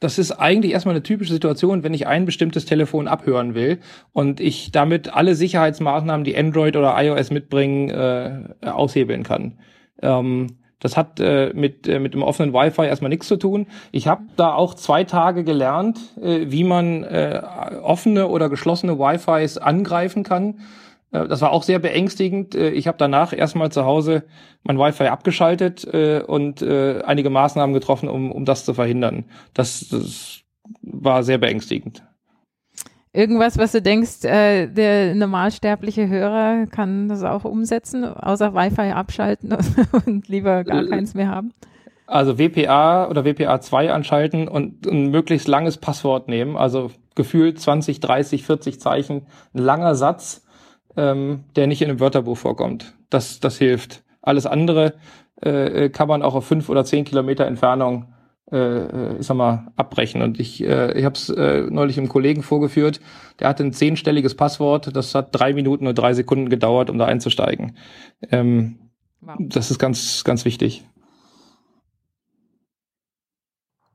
Das 0.00 0.18
ist 0.18 0.32
eigentlich 0.32 0.72
erstmal 0.72 0.94
eine 0.94 1.02
typische 1.02 1.32
Situation, 1.32 1.84
wenn 1.84 1.94
ich 1.94 2.06
ein 2.06 2.24
bestimmtes 2.24 2.64
Telefon 2.64 3.06
abhören 3.06 3.54
will 3.54 3.78
und 4.12 4.40
ich 4.40 4.72
damit 4.72 5.14
alle 5.14 5.34
Sicherheitsmaßnahmen, 5.34 6.24
die 6.24 6.36
Android 6.36 6.74
oder 6.74 6.94
iOS 7.00 7.30
mitbringen, 7.30 7.90
äh, 7.90 8.66
aushebeln 8.66 9.22
kann. 9.22 9.58
Ähm, 10.02 10.59
das 10.80 10.96
hat 10.96 11.20
äh, 11.20 11.52
mit, 11.54 11.86
äh, 11.86 12.00
mit 12.00 12.14
dem 12.14 12.22
offenen 12.22 12.52
Wi-Fi 12.52 12.86
erstmal 12.86 13.10
nichts 13.10 13.28
zu 13.28 13.36
tun. 13.36 13.66
Ich 13.92 14.08
habe 14.08 14.22
da 14.36 14.54
auch 14.54 14.74
zwei 14.74 15.04
Tage 15.04 15.44
gelernt, 15.44 15.98
äh, 16.20 16.46
wie 16.50 16.64
man 16.64 17.04
äh, 17.04 17.40
offene 17.82 18.28
oder 18.28 18.48
geschlossene 18.48 18.98
Wi-Fis 18.98 19.58
angreifen 19.58 20.22
kann. 20.24 20.60
Äh, 21.12 21.28
das 21.28 21.42
war 21.42 21.52
auch 21.52 21.62
sehr 21.62 21.78
beängstigend. 21.78 22.54
Äh, 22.54 22.70
ich 22.70 22.88
habe 22.88 22.98
danach 22.98 23.32
erstmal 23.32 23.70
zu 23.70 23.84
Hause 23.84 24.24
mein 24.62 24.78
Wi-Fi 24.78 25.04
abgeschaltet 25.04 25.84
äh, 25.92 26.22
und 26.26 26.62
äh, 26.62 27.02
einige 27.02 27.30
Maßnahmen 27.30 27.74
getroffen, 27.74 28.08
um, 28.08 28.32
um 28.32 28.44
das 28.44 28.64
zu 28.64 28.74
verhindern. 28.74 29.26
Das, 29.54 29.88
das 29.90 30.40
war 30.82 31.22
sehr 31.22 31.38
beängstigend. 31.38 32.02
Irgendwas, 33.12 33.58
was 33.58 33.72
du 33.72 33.82
denkst, 33.82 34.24
äh, 34.24 34.68
der 34.68 35.16
normalsterbliche 35.16 36.08
Hörer 36.08 36.66
kann 36.66 37.08
das 37.08 37.24
auch 37.24 37.44
umsetzen, 37.44 38.04
außer 38.04 38.54
Wi-Fi 38.54 38.92
abschalten 38.92 39.56
und 40.06 40.28
lieber 40.28 40.62
gar 40.62 40.84
keins 40.84 41.14
mehr 41.14 41.28
haben? 41.28 41.52
Also 42.06 42.38
WPA 42.38 43.08
oder 43.08 43.24
WPA 43.24 43.60
2 43.60 43.92
anschalten 43.92 44.46
und 44.46 44.86
ein 44.86 45.10
möglichst 45.10 45.48
langes 45.48 45.76
Passwort 45.76 46.28
nehmen, 46.28 46.56
also 46.56 46.90
gefühlt 47.16 47.60
20, 47.60 47.98
30, 47.98 48.44
40 48.44 48.80
Zeichen, 48.80 49.26
ein 49.54 49.58
langer 49.58 49.96
Satz, 49.96 50.44
ähm, 50.96 51.44
der 51.56 51.66
nicht 51.66 51.82
in 51.82 51.88
einem 51.88 52.00
Wörterbuch 52.00 52.36
vorkommt. 52.36 52.94
Das, 53.10 53.40
das 53.40 53.58
hilft. 53.58 54.04
Alles 54.22 54.46
andere 54.46 54.94
äh, 55.40 55.88
kann 55.88 56.08
man 56.08 56.22
auch 56.22 56.34
auf 56.34 56.46
fünf 56.46 56.68
oder 56.68 56.84
zehn 56.84 57.04
Kilometer 57.04 57.46
Entfernung 57.46 58.06
äh, 58.52 58.56
äh, 58.56 59.22
sag 59.22 59.36
mal, 59.36 59.72
abbrechen. 59.76 60.22
Und 60.22 60.40
ich, 60.40 60.62
äh, 60.62 60.98
ich 60.98 61.04
habe 61.04 61.14
es 61.14 61.28
äh, 61.28 61.62
neulich 61.70 61.98
einem 61.98 62.08
Kollegen 62.08 62.42
vorgeführt, 62.42 63.00
der 63.38 63.48
hatte 63.48 63.62
ein 63.62 63.72
zehnstelliges 63.72 64.34
Passwort, 64.34 64.94
das 64.94 65.14
hat 65.14 65.28
drei 65.32 65.52
Minuten 65.52 65.86
und 65.86 65.96
drei 65.96 66.14
Sekunden 66.14 66.48
gedauert, 66.48 66.90
um 66.90 66.98
da 66.98 67.06
einzusteigen. 67.06 67.76
Ähm, 68.30 68.78
wow. 69.20 69.36
Das 69.38 69.70
ist 69.70 69.78
ganz, 69.78 70.24
ganz 70.24 70.44
wichtig. 70.44 70.84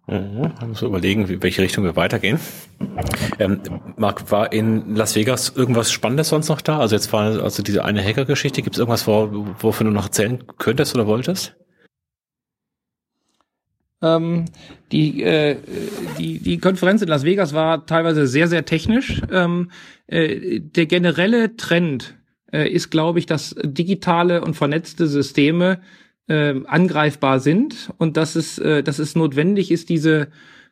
Mhm, 0.08 0.54
man 0.60 0.70
muss 0.70 0.84
überlegen, 0.84 1.28
wie, 1.30 1.42
welche 1.42 1.64
Richtung 1.64 1.84
wir 1.84 1.96
weitergehen. 1.96 2.40
Ähm, 3.40 3.60
Marc, 3.98 4.32
war 4.32 4.54
in 4.54 4.96
Las 4.96 5.16
Vegas 5.16 5.54
irgendwas 5.56 5.92
Spannendes 5.92 6.30
sonst 6.30 6.48
noch 6.48 6.62
da? 6.62 6.80
Also 6.80 6.96
jetzt 6.96 7.12
war 7.12 7.42
also 7.42 7.64
diese 7.64 7.84
eine 7.84 8.04
Hacker-Geschichte. 8.04 8.62
Gibt 8.62 8.76
es 8.76 8.80
irgendwas, 8.80 9.08
wo, 9.08 9.48
wovon 9.60 9.88
du 9.88 9.94
noch 9.94 10.06
erzählen 10.06 10.44
könntest 10.60 10.94
oder 10.94 11.08
wolltest? 11.08 11.56
Ähm, 14.06 14.46
die, 14.92 15.24
äh, 15.24 15.58
die, 16.18 16.40
die 16.40 16.58
Konferenz 16.60 17.02
in 17.02 17.08
Las 17.08 17.24
Vegas 17.24 17.54
war 17.54 17.86
teilweise 17.86 18.28
sehr, 18.28 18.48
sehr 18.48 18.66
technisch. 18.66 19.22
Ähm, 19.32 19.72
äh, 20.08 20.60
der 20.60 20.86
generelle 20.86 21.58
Trend 21.58 22.16
äh, 22.52 22.70
ist, 22.70 22.92
glaube 22.92 23.20
ich, 23.20 23.26
dass 23.26 23.56
digitale 23.64 24.42
und 24.42 24.56
vernetzte 24.56 25.08
Systeme 25.08 25.80
äh, 26.28 26.54
angreifbar 26.66 27.40
sind 27.40 27.92
und 27.98 28.18
dass 28.18 28.36
es, 28.36 28.60
äh, 28.60 28.84
dass 28.84 29.00
es 29.00 29.16
notwendig 29.16 29.72
ist, 29.72 29.90
diese 29.90 30.28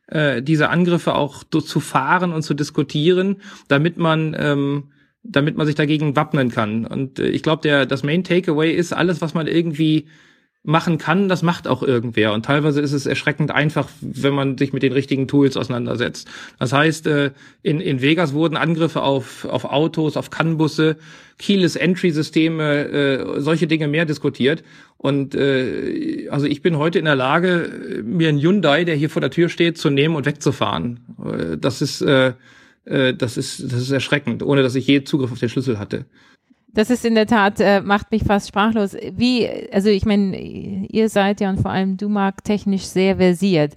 äh, 0.07 0.41
diese 0.41 0.69
Angriffe 0.69 1.15
auch 1.15 1.43
zu 1.43 1.79
fahren 1.79 2.33
und 2.33 2.41
zu 2.43 2.53
diskutieren, 2.53 3.37
damit 3.67 3.97
man 3.97 4.35
ähm, 4.37 4.83
damit 5.23 5.55
man 5.55 5.65
sich 5.65 5.75
dagegen 5.75 6.17
wappnen 6.17 6.49
kann. 6.49 6.85
Und 6.85 7.19
äh, 7.19 7.27
ich 7.27 7.43
glaube, 7.43 7.61
der 7.61 7.85
das 7.85 8.03
Main 8.03 8.23
Takeaway 8.23 8.71
ist 8.73 8.93
alles, 8.93 9.21
was 9.21 9.33
man 9.33 9.47
irgendwie 9.47 10.07
machen 10.63 10.97
kann, 10.97 11.27
das 11.27 11.43
macht 11.43 11.67
auch 11.67 11.83
irgendwer. 11.83 12.31
Und 12.33 12.45
teilweise 12.45 12.79
ist 12.79 12.93
es 12.93 13.05
erschreckend 13.05 13.51
einfach, 13.51 13.89
wenn 13.99 14.33
man 14.33 14.57
sich 14.57 14.71
mit 14.71 14.81
den 14.81 14.93
richtigen 14.93 15.27
Tools 15.27 15.57
auseinandersetzt. 15.57 16.29
Das 16.57 16.71
heißt, 16.71 17.05
äh, 17.07 17.31
in, 17.61 17.81
in 17.81 18.01
Vegas 18.01 18.33
wurden 18.33 18.55
Angriffe 18.55 19.01
auf, 19.01 19.43
auf 19.43 19.65
Autos, 19.65 20.15
auf 20.15 20.29
CAN-Busse, 20.29 20.95
Keyless-Entry-Systeme, 21.37 22.85
äh, 22.85 23.41
solche 23.41 23.67
Dinge 23.67 23.89
mehr 23.89 24.05
diskutiert. 24.05 24.63
Und 24.97 25.35
äh, 25.35 26.29
also 26.29 26.45
ich 26.45 26.61
bin 26.61 26.77
heute 26.77 26.97
in 26.97 27.05
der 27.05 27.15
Lage, 27.15 28.01
mir 28.05 28.29
einen 28.29 28.39
Hyundai, 28.39 28.85
der 28.85 28.95
hier 28.95 29.09
vor 29.09 29.21
der 29.21 29.31
Tür 29.31 29.49
steht, 29.49 29.77
zu 29.77 29.89
nehmen 29.89 30.15
und 30.15 30.25
wegzufahren. 30.25 31.01
Äh, 31.25 31.57
das 31.57 31.81
ist, 31.81 32.01
äh, 32.01 32.33
das 32.85 33.37
ist, 33.37 33.63
das 33.63 33.81
ist 33.81 33.91
erschreckend, 33.91 34.43
ohne 34.43 34.61
dass 34.61 34.75
ich 34.75 34.85
je 34.87 35.05
Zugriff 35.05 35.31
auf 35.31 35.39
den 35.39 35.47
Schlüssel 35.47 35.79
hatte. 35.79 36.05
Das 36.73 36.89
ist 36.89 37.05
in 37.05 37.15
der 37.15 37.27
Tat, 37.27 37.59
äh, 37.59 37.81
macht 37.81 38.11
mich 38.11 38.23
fast 38.23 38.47
sprachlos. 38.47 38.95
Wie, 39.11 39.47
also 39.71 39.89
ich 39.89 40.05
meine, 40.05 40.35
ihr 40.37 41.09
seid 41.09 41.39
ja 41.39 41.49
und 41.49 41.59
vor 41.59 41.71
allem 41.71 41.97
du, 41.97 42.09
Marc, 42.09 42.43
technisch 42.43 42.83
sehr 42.83 43.17
versiert. 43.17 43.73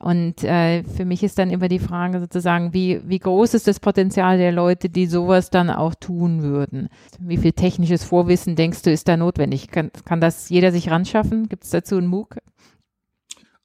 Und 0.00 0.44
äh, 0.44 0.82
für 0.82 1.04
mich 1.04 1.22
ist 1.22 1.38
dann 1.38 1.48
immer 1.48 1.68
die 1.68 1.78
Frage 1.78 2.20
sozusagen, 2.20 2.74
wie, 2.74 3.00
wie 3.08 3.20
groß 3.20 3.54
ist 3.54 3.68
das 3.68 3.80
Potenzial 3.80 4.36
der 4.36 4.52
Leute, 4.52 4.90
die 4.90 5.06
sowas 5.06 5.48
dann 5.48 5.70
auch 5.70 5.94
tun 5.94 6.42
würden? 6.42 6.88
Wie 7.20 7.38
viel 7.38 7.52
technisches 7.52 8.04
Vorwissen 8.04 8.56
denkst 8.56 8.82
du, 8.82 8.90
ist 8.90 9.08
da 9.08 9.16
notwendig? 9.16 9.68
Kann, 9.68 9.90
kann 10.04 10.20
das 10.20 10.50
jeder 10.50 10.72
sich 10.72 10.90
ranschaffen? 10.90 11.48
Gibt 11.48 11.64
es 11.64 11.70
dazu 11.70 11.96
einen 11.96 12.08
MOOC? 12.08 12.36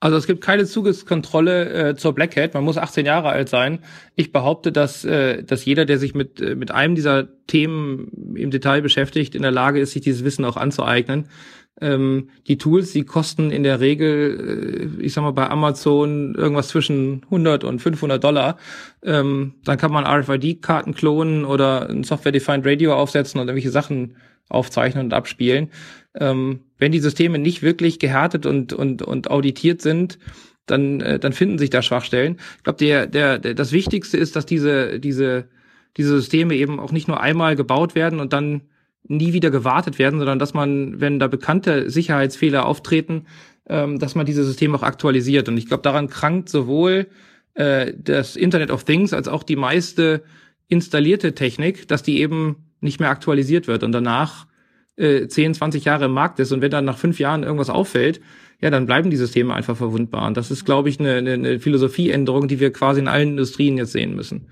Also 0.01 0.15
es 0.15 0.27
gibt 0.27 0.41
keine 0.41 0.65
Zugangskontrolle 0.65 1.89
äh, 1.89 1.95
zur 1.95 2.13
Black 2.13 2.37
Hat. 2.37 2.53
Man 2.53 2.63
muss 2.63 2.77
18 2.77 3.05
Jahre 3.05 3.29
alt 3.29 3.49
sein. 3.49 3.79
Ich 4.15 4.31
behaupte, 4.31 4.71
dass, 4.71 5.03
äh, 5.03 5.43
dass 5.43 5.65
jeder, 5.65 5.85
der 5.85 5.97
sich 5.99 6.15
mit, 6.15 6.39
äh, 6.39 6.55
mit 6.55 6.71
einem 6.71 6.95
dieser 6.95 7.27
Themen 7.47 8.35
im 8.35 8.49
Detail 8.49 8.81
beschäftigt, 8.81 9.35
in 9.35 9.41
der 9.41 9.51
Lage 9.51 9.79
ist, 9.79 9.91
sich 9.91 10.01
dieses 10.01 10.23
Wissen 10.23 10.45
auch 10.45 10.55
anzueignen. 10.55 11.27
Ähm, 11.81 12.29
die 12.47 12.57
Tools, 12.57 12.91
die 12.91 13.03
kosten 13.03 13.51
in 13.51 13.63
der 13.63 13.79
Regel, 13.81 14.89
äh, 14.99 15.03
ich 15.03 15.13
sag 15.13 15.23
mal, 15.23 15.31
bei 15.31 15.49
Amazon 15.49 16.33
irgendwas 16.35 16.69
zwischen 16.69 17.23
100 17.25 17.65
und 17.65 17.79
500 17.79 18.23
Dollar. 18.23 18.57
Ähm, 19.03 19.55
dann 19.65 19.77
kann 19.77 19.91
man 19.91 20.05
RFID-Karten 20.05 20.93
klonen 20.93 21.43
oder 21.43 21.89
ein 21.89 22.03
Software-Defined 22.05 22.65
Radio 22.65 22.93
aufsetzen 22.93 23.39
und 23.39 23.47
irgendwelche 23.47 23.71
Sachen 23.71 24.15
aufzeichnen 24.49 25.05
und 25.05 25.13
abspielen. 25.13 25.69
Ähm, 26.15 26.61
wenn 26.77 26.91
die 26.91 26.99
Systeme 26.99 27.39
nicht 27.39 27.61
wirklich 27.61 27.99
gehärtet 27.99 28.45
und, 28.45 28.73
und, 28.73 29.01
und 29.01 29.29
auditiert 29.29 29.81
sind, 29.81 30.19
dann, 30.65 31.01
äh, 31.01 31.19
dann 31.19 31.33
finden 31.33 31.57
sich 31.57 31.69
da 31.69 31.81
Schwachstellen. 31.81 32.37
Ich 32.57 32.63
glaube, 32.63 32.77
der, 32.77 33.07
der, 33.07 33.39
der, 33.39 33.53
das 33.53 33.71
Wichtigste 33.71 34.17
ist, 34.17 34.35
dass 34.35 34.45
diese, 34.45 34.99
diese, 34.99 35.47
diese 35.97 36.15
Systeme 36.15 36.55
eben 36.55 36.79
auch 36.79 36.91
nicht 36.91 37.07
nur 37.07 37.19
einmal 37.21 37.55
gebaut 37.55 37.95
werden 37.95 38.19
und 38.19 38.33
dann 38.33 38.61
nie 39.07 39.33
wieder 39.33 39.49
gewartet 39.49 39.97
werden, 39.97 40.19
sondern 40.19 40.39
dass 40.39 40.53
man, 40.53 40.99
wenn 40.99 41.19
da 41.19 41.27
bekannte 41.27 41.89
Sicherheitsfehler 41.89 42.65
auftreten, 42.65 43.25
ähm, 43.67 43.99
dass 43.99 44.15
man 44.15 44.25
diese 44.25 44.43
Systeme 44.43 44.77
auch 44.77 44.83
aktualisiert. 44.83 45.47
Und 45.47 45.57
ich 45.57 45.67
glaube, 45.67 45.83
daran 45.83 46.09
krankt 46.09 46.49
sowohl 46.49 47.07
äh, 47.53 47.93
das 47.97 48.35
Internet 48.35 48.71
of 48.71 48.83
Things 48.83 49.13
als 49.13 49.27
auch 49.27 49.43
die 49.43 49.55
meiste 49.55 50.23
installierte 50.67 51.33
Technik, 51.33 51.87
dass 51.87 52.03
die 52.03 52.19
eben 52.21 52.68
nicht 52.81 52.99
mehr 52.99 53.09
aktualisiert 53.09 53.67
wird 53.67 53.83
und 53.83 53.91
danach 53.91 54.47
äh, 54.95 55.27
10, 55.27 55.53
20 55.53 55.85
Jahre 55.85 56.05
im 56.05 56.11
Markt 56.11 56.39
ist 56.39 56.51
und 56.51 56.61
wenn 56.61 56.71
dann 56.71 56.85
nach 56.85 56.97
fünf 56.97 57.19
Jahren 57.19 57.43
irgendwas 57.43 57.69
auffällt, 57.69 58.21
ja, 58.61 58.69
dann 58.69 58.85
bleiben 58.85 59.09
die 59.09 59.17
Systeme 59.17 59.53
einfach 59.53 59.77
verwundbar. 59.77 60.27
Und 60.27 60.35
das 60.35 60.51
ist, 60.51 60.65
glaube 60.65 60.89
ich, 60.89 60.99
eine, 60.99 61.15
eine 61.15 61.59
Philosophieänderung, 61.59 62.47
die 62.49 62.59
wir 62.59 62.73
quasi 62.73 62.99
in 62.99 63.07
allen 63.07 63.29
Industrien 63.29 63.77
jetzt 63.77 63.93
sehen 63.93 64.15
müssen. 64.15 64.47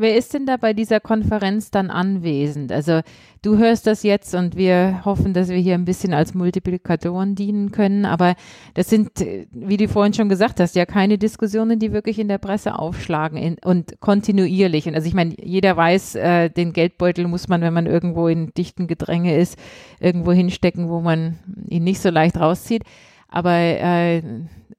Wer 0.00 0.16
ist 0.16 0.32
denn 0.32 0.46
da 0.46 0.56
bei 0.56 0.74
dieser 0.74 1.00
Konferenz 1.00 1.72
dann 1.72 1.90
anwesend? 1.90 2.70
Also 2.70 3.00
du 3.42 3.58
hörst 3.58 3.88
das 3.88 4.04
jetzt 4.04 4.32
und 4.32 4.54
wir 4.54 5.04
hoffen, 5.04 5.34
dass 5.34 5.48
wir 5.48 5.56
hier 5.56 5.74
ein 5.74 5.84
bisschen 5.84 6.14
als 6.14 6.34
Multiplikatoren 6.34 7.34
dienen 7.34 7.72
können. 7.72 8.04
Aber 8.04 8.36
das 8.74 8.88
sind, 8.88 9.10
wie 9.50 9.76
du 9.76 9.88
vorhin 9.88 10.14
schon 10.14 10.28
gesagt 10.28 10.60
hast, 10.60 10.76
ja 10.76 10.86
keine 10.86 11.18
Diskussionen, 11.18 11.80
die 11.80 11.92
wirklich 11.92 12.20
in 12.20 12.28
der 12.28 12.38
Presse 12.38 12.78
aufschlagen 12.78 13.38
in, 13.38 13.56
und 13.64 13.98
kontinuierlich. 13.98 14.86
Und 14.86 14.94
also 14.94 15.08
ich 15.08 15.14
meine, 15.14 15.34
jeder 15.42 15.76
weiß, 15.76 16.14
äh, 16.14 16.48
den 16.48 16.72
Geldbeutel 16.72 17.26
muss 17.26 17.48
man, 17.48 17.60
wenn 17.60 17.74
man 17.74 17.86
irgendwo 17.86 18.28
in 18.28 18.54
dichten 18.54 18.86
Gedränge 18.86 19.36
ist, 19.36 19.58
irgendwo 19.98 20.30
hinstecken, 20.30 20.88
wo 20.88 21.00
man 21.00 21.40
ihn 21.66 21.82
nicht 21.82 22.00
so 22.00 22.10
leicht 22.10 22.38
rauszieht. 22.38 22.84
Aber 23.28 23.52
äh, 23.52 24.22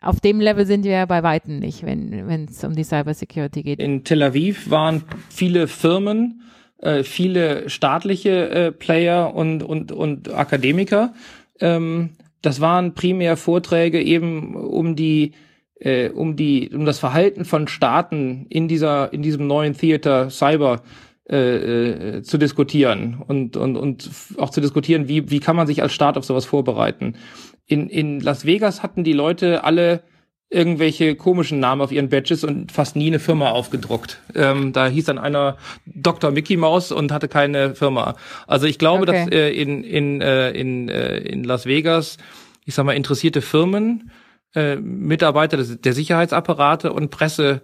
auf 0.02 0.20
dem 0.20 0.40
Level 0.40 0.66
sind 0.66 0.84
wir 0.84 0.92
ja 0.92 1.06
bei 1.06 1.24
Weitem 1.24 1.60
nicht, 1.60 1.86
wenn 1.86 2.48
es 2.50 2.64
um 2.64 2.76
die 2.76 2.84
Cybersecurity 2.84 3.64
geht. 3.64 3.80
In 3.80 4.04
Tel 4.04 4.24
Aviv 4.24 4.70
waren 4.70 5.04
viele 5.30 5.68
Firmen, 5.68 6.42
äh, 6.80 7.04
viele 7.04 7.70
staatliche 7.70 8.50
äh, 8.50 8.72
Player 8.72 9.34
und, 9.36 9.62
und, 9.62 9.92
und 9.92 10.34
Akademiker. 10.34 11.14
Ähm, 11.60 12.12
das 12.42 12.62
waren 12.62 12.94
primär 12.94 13.38
Vorträge 13.38 14.02
eben 14.02 14.56
um 14.56 14.96
die 14.96 15.34
äh, 15.80 16.10
um 16.10 16.36
die 16.36 16.70
um 16.74 16.86
das 16.86 17.00
Verhalten 17.00 17.46
von 17.46 17.68
Staaten 17.68 18.46
in 18.50 18.68
dieser 18.68 19.12
in 19.14 19.22
diesem 19.22 19.48
neuen 19.48 19.76
Theater 19.76 20.30
Cyber 20.30 20.82
äh, 21.30 22.18
äh, 22.18 22.22
zu 22.24 22.38
diskutieren 22.38 23.22
und 23.28 23.58
und 23.58 23.76
und 23.76 24.10
auch 24.38 24.50
zu 24.50 24.62
diskutieren, 24.62 25.08
wie 25.08 25.30
wie 25.30 25.40
kann 25.40 25.56
man 25.56 25.68
sich 25.68 25.82
als 25.82 25.94
Staat 25.94 26.18
auf 26.18 26.26
sowas 26.26 26.46
vorbereiten. 26.46 27.16
In 27.70 27.90
in 27.90 28.20
Las 28.20 28.46
Vegas 28.46 28.84
hatten 28.84 29.04
die 29.06 29.14
Leute 29.14 29.64
alle 29.64 30.02
irgendwelche 30.50 31.16
komischen 31.16 31.60
Namen 31.60 31.82
auf 31.82 31.92
ihren 31.92 32.10
Badges 32.10 32.44
und 32.44 32.72
fast 32.72 32.96
nie 32.96 33.08
eine 33.08 33.20
Firma 33.20 33.52
aufgedruckt. 33.52 34.20
Ähm, 34.34 34.74
da 34.74 34.88
hieß 34.88 35.06
dann 35.06 35.20
einer 35.20 35.58
Dr. 35.86 36.32
Mickey 36.32 36.58
Mouse 36.58 36.92
und 36.92 37.12
hatte 37.12 37.28
keine 37.28 37.76
Firma. 37.76 38.16
Also 38.48 38.66
ich 38.66 38.80
glaube, 38.80 39.04
okay. 39.04 39.26
dass 39.26 39.32
äh, 39.32 39.52
in 39.52 39.84
in 39.84 40.22
äh, 40.22 40.50
in 40.52 40.90
äh, 40.90 41.20
in 41.20 41.44
Las 41.44 41.68
Vegas, 41.68 42.18
ich 42.66 42.74
sag 42.74 42.86
mal 42.86 42.94
interessierte 42.94 43.42
Firmen, 43.42 44.10
äh, 44.56 44.78
Mitarbeiter 44.78 45.58
des, 45.58 45.80
der 45.80 45.94
Sicherheitsapparate 45.94 46.92
und 46.92 47.12
Presse 47.12 47.62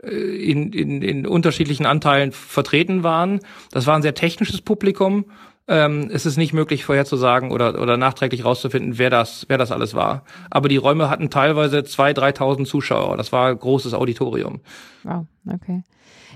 äh, 0.00 0.08
in, 0.08 0.72
in, 0.72 1.02
in 1.02 1.26
unterschiedlichen 1.26 1.86
Anteilen 1.86 2.30
vertreten 2.30 3.02
waren. 3.02 3.40
Das 3.72 3.88
war 3.88 3.96
ein 3.96 4.02
sehr 4.02 4.14
technisches 4.14 4.60
Publikum 4.60 5.24
ähm, 5.68 6.10
ist 6.10 6.36
nicht 6.36 6.52
möglich 6.52 6.84
vorherzusagen 6.84 7.52
oder, 7.52 7.80
oder 7.80 7.96
nachträglich 7.96 8.44
rauszufinden, 8.44 8.98
wer 8.98 9.10
das, 9.10 9.44
wer 9.48 9.58
das 9.58 9.70
alles 9.70 9.94
war. 9.94 10.24
Aber 10.50 10.68
die 10.68 10.76
Räume 10.78 11.10
hatten 11.10 11.30
teilweise 11.30 11.84
zwei, 11.84 12.12
dreitausend 12.12 12.66
Zuschauer. 12.66 13.16
Das 13.16 13.32
war 13.32 13.50
ein 13.50 13.58
großes 13.58 13.94
Auditorium. 13.94 14.60
Wow, 15.04 15.26
okay. 15.52 15.82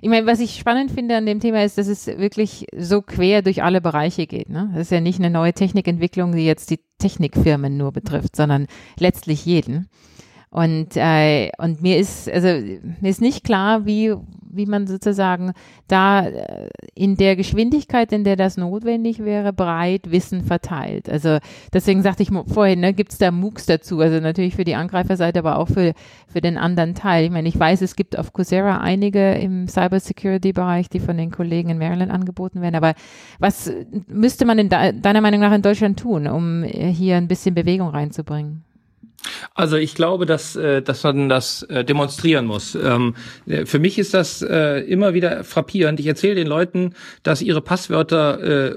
Ich 0.04 0.08
meine, 0.08 0.26
was 0.26 0.40
ich 0.40 0.56
spannend 0.56 0.90
finde 0.90 1.16
an 1.16 1.26
dem 1.26 1.38
Thema 1.38 1.64
ist, 1.64 1.78
dass 1.78 1.86
es 1.86 2.08
wirklich 2.08 2.66
so 2.76 3.02
quer 3.02 3.40
durch 3.40 3.62
alle 3.62 3.80
Bereiche 3.80 4.26
geht. 4.26 4.48
Ne? 4.48 4.68
Das 4.72 4.82
ist 4.82 4.90
ja 4.90 5.00
nicht 5.00 5.20
eine 5.20 5.30
neue 5.30 5.52
Technikentwicklung, 5.52 6.32
die 6.32 6.44
jetzt 6.44 6.70
die 6.70 6.80
Technikfirmen 6.98 7.76
nur 7.76 7.92
betrifft, 7.92 8.34
sondern 8.34 8.66
letztlich 8.98 9.46
jeden. 9.46 9.88
Und, 10.52 10.98
äh, 10.98 11.50
und 11.56 11.80
mir 11.80 11.96
ist, 11.96 12.30
also 12.30 12.48
mir 13.00 13.08
ist 13.08 13.22
nicht 13.22 13.42
klar, 13.42 13.86
wie, 13.86 14.14
wie 14.50 14.66
man 14.66 14.86
sozusagen 14.86 15.52
da 15.88 16.26
äh, 16.26 16.68
in 16.94 17.16
der 17.16 17.36
Geschwindigkeit, 17.36 18.12
in 18.12 18.22
der 18.22 18.36
das 18.36 18.58
notwendig 18.58 19.24
wäre, 19.24 19.54
breit 19.54 20.10
Wissen 20.10 20.42
verteilt. 20.42 21.08
Also 21.08 21.38
deswegen 21.72 22.02
sagte 22.02 22.22
ich 22.22 22.28
vorhin, 22.48 22.80
ne, 22.80 22.92
gibt 22.92 23.12
es 23.12 23.18
da 23.18 23.30
MOOCs 23.30 23.64
dazu, 23.64 24.00
also 24.00 24.20
natürlich 24.20 24.54
für 24.54 24.64
die 24.64 24.74
Angreiferseite, 24.74 25.38
aber 25.38 25.56
auch 25.56 25.68
für, 25.68 25.94
für 26.28 26.42
den 26.42 26.58
anderen 26.58 26.94
Teil. 26.94 27.24
Ich 27.24 27.30
meine, 27.30 27.48
ich 27.48 27.58
weiß, 27.58 27.80
es 27.80 27.96
gibt 27.96 28.18
auf 28.18 28.34
Coursera 28.34 28.82
einige 28.82 29.32
im 29.36 29.68
Cybersecurity-Bereich, 29.68 30.90
die 30.90 31.00
von 31.00 31.16
den 31.16 31.30
Kollegen 31.30 31.70
in 31.70 31.78
Maryland 31.78 32.12
angeboten 32.12 32.60
werden, 32.60 32.74
aber 32.74 32.92
was 33.38 33.72
müsste 34.06 34.44
man 34.44 34.58
in 34.58 34.68
de 34.68 34.92
deiner 35.00 35.22
Meinung 35.22 35.40
nach 35.40 35.54
in 35.54 35.62
Deutschland 35.62 35.98
tun, 35.98 36.26
um 36.26 36.62
hier 36.62 37.16
ein 37.16 37.26
bisschen 37.26 37.54
Bewegung 37.54 37.88
reinzubringen? 37.88 38.64
Also 39.54 39.76
ich 39.76 39.94
glaube, 39.94 40.26
dass, 40.26 40.56
äh, 40.56 40.82
dass 40.82 41.02
man 41.04 41.28
das 41.28 41.62
äh, 41.64 41.84
demonstrieren 41.84 42.46
muss. 42.46 42.74
Ähm, 42.74 43.14
äh, 43.46 43.66
für 43.66 43.78
mich 43.78 43.98
ist 43.98 44.14
das 44.14 44.42
immer 44.42 45.14
wieder 45.14 45.44
frappierend. 45.44 46.00
Ich 46.00 46.06
erzähle 46.06 46.34
den 46.34 46.46
Leuten, 46.46 46.94
dass 47.22 47.42
ihre 47.42 47.60
Passwörter 47.60 48.76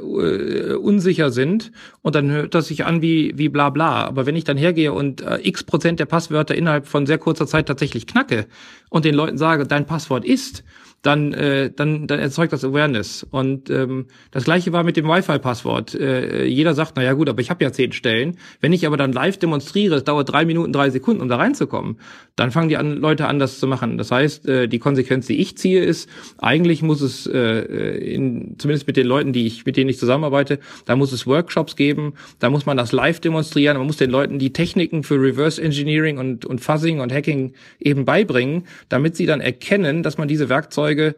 unsicher 0.79 1.31
sind 1.31 1.71
und 2.01 2.15
dann 2.15 2.31
hört 2.31 2.53
das 2.53 2.67
sich 2.67 2.85
an 2.85 3.01
wie, 3.01 3.33
wie 3.37 3.49
bla 3.49 3.69
bla. 3.69 4.05
Aber 4.05 4.25
wenn 4.25 4.35
ich 4.35 4.43
dann 4.43 4.57
hergehe 4.57 4.93
und 4.93 5.23
x 5.41 5.63
Prozent 5.63 5.99
der 5.99 6.05
Passwörter 6.05 6.55
innerhalb 6.55 6.87
von 6.87 7.05
sehr 7.05 7.17
kurzer 7.17 7.47
Zeit 7.47 7.67
tatsächlich 7.67 8.07
knacke 8.07 8.45
und 8.89 9.05
den 9.05 9.15
Leuten 9.15 9.37
sage, 9.37 9.65
dein 9.65 9.85
Passwort 9.85 10.25
ist, 10.25 10.63
dann, 11.05 11.33
äh, 11.33 11.71
dann, 11.71 12.07
dann 12.07 12.19
erzeugt 12.19 12.51
das 12.51 12.63
Awareness. 12.63 13.25
Und 13.29 13.69
ähm, 13.69 14.07
das 14.31 14.45
gleiche 14.45 14.73
war 14.73 14.83
mit 14.83 14.97
dem 14.97 15.07
Wi-Fi-Passwort. 15.07 15.93
Äh, 15.93 16.45
jeder 16.45 16.73
sagt, 16.73 16.93
na 16.95 17.03
ja 17.03 17.13
gut, 17.13 17.29
aber 17.29 17.41
ich 17.41 17.49
habe 17.51 17.63
ja 17.63 17.71
zehn 17.71 17.91
Stellen. 17.91 18.37
Wenn 18.59 18.73
ich 18.73 18.87
aber 18.87 18.97
dann 18.97 19.11
live 19.11 19.37
demonstriere, 19.37 19.95
es 19.95 20.03
dauert 20.03 20.31
drei 20.31 20.45
Minuten, 20.45 20.73
drei 20.73 20.89
Sekunden, 20.89 21.21
um 21.21 21.29
da 21.29 21.35
reinzukommen, 21.35 21.97
dann 22.35 22.51
fangen 22.51 22.69
die 22.69 22.77
an, 22.77 22.97
Leute 22.97 23.27
an, 23.27 23.39
das 23.39 23.59
zu 23.59 23.67
machen. 23.67 23.97
Das 23.97 24.11
heißt, 24.11 24.47
äh, 24.47 24.67
die 24.67 24.79
Konsequenz, 24.79 25.27
die 25.27 25.39
ich 25.39 25.57
ziehe, 25.57 25.83
ist, 25.83 26.09
eigentlich 26.37 26.81
muss 26.81 27.01
es, 27.01 27.27
äh, 27.27 27.59
in, 27.59 28.55
zumindest 28.57 28.87
mit 28.87 28.97
den 28.97 29.07
Leuten, 29.07 29.33
die 29.33 29.47
ich, 29.47 29.65
mit 29.65 29.77
denen 29.77 29.89
ich 29.89 29.97
zusammenarbeite, 29.97 30.59
da 30.85 30.95
muss 30.95 31.11
es 31.11 31.25
Workshops 31.25 31.75
geben, 31.75 32.13
da 32.39 32.49
muss 32.49 32.65
man 32.65 32.77
das 32.77 32.91
live 32.91 33.19
demonstrieren, 33.19 33.77
man 33.77 33.87
muss 33.87 33.97
den 33.97 34.09
Leuten 34.09 34.39
die 34.39 34.53
Techniken 34.53 35.03
für 35.03 35.15
Reverse 35.15 35.61
Engineering 35.61 36.17
und, 36.17 36.45
und 36.45 36.59
Fuzzing 36.59 36.99
und 36.99 37.13
Hacking 37.13 37.53
eben 37.79 38.05
beibringen, 38.05 38.65
damit 38.89 39.15
sie 39.15 39.25
dann 39.25 39.41
erkennen, 39.41 40.03
dass 40.03 40.17
man 40.17 40.27
diese 40.27 40.49
Werkzeuge 40.49 40.75
Werkzeuge, 40.75 41.15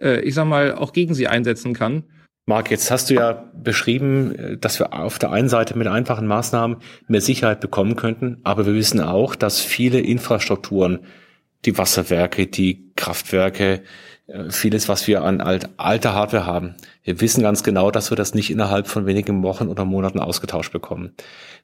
äh, 0.00 0.20
ich 0.20 0.34
sag 0.34 0.46
mal, 0.46 0.74
auch 0.74 0.92
gegen 0.92 1.14
sie 1.14 1.28
einsetzen 1.28 1.74
kann. 1.74 2.04
Marc, 2.46 2.70
jetzt 2.70 2.90
hast 2.90 3.08
du 3.08 3.14
ja 3.14 3.44
beschrieben, 3.54 4.58
dass 4.60 4.78
wir 4.78 4.92
auf 4.92 5.18
der 5.18 5.32
einen 5.32 5.48
Seite 5.48 5.78
mit 5.78 5.86
einfachen 5.86 6.26
Maßnahmen 6.26 6.76
mehr 7.08 7.22
Sicherheit 7.22 7.60
bekommen 7.60 7.96
könnten, 7.96 8.38
aber 8.44 8.66
wir 8.66 8.74
wissen 8.74 9.00
auch, 9.00 9.34
dass 9.34 9.60
viele 9.60 10.00
Infrastrukturen, 10.00 11.00
die 11.64 11.78
Wasserwerke, 11.78 12.46
die 12.46 12.92
Kraftwerke, 12.96 13.82
äh, 14.26 14.50
vieles, 14.50 14.90
was 14.90 15.06
wir 15.06 15.22
an 15.22 15.40
alt, 15.40 15.70
alter 15.78 16.12
Hardware 16.12 16.44
haben, 16.44 16.74
wir 17.02 17.22
wissen 17.22 17.42
ganz 17.42 17.62
genau, 17.62 17.90
dass 17.90 18.10
wir 18.10 18.16
das 18.16 18.34
nicht 18.34 18.50
innerhalb 18.50 18.88
von 18.88 19.06
wenigen 19.06 19.42
Wochen 19.42 19.68
oder 19.68 19.86
Monaten 19.86 20.18
ausgetauscht 20.20 20.72
bekommen. 20.72 21.14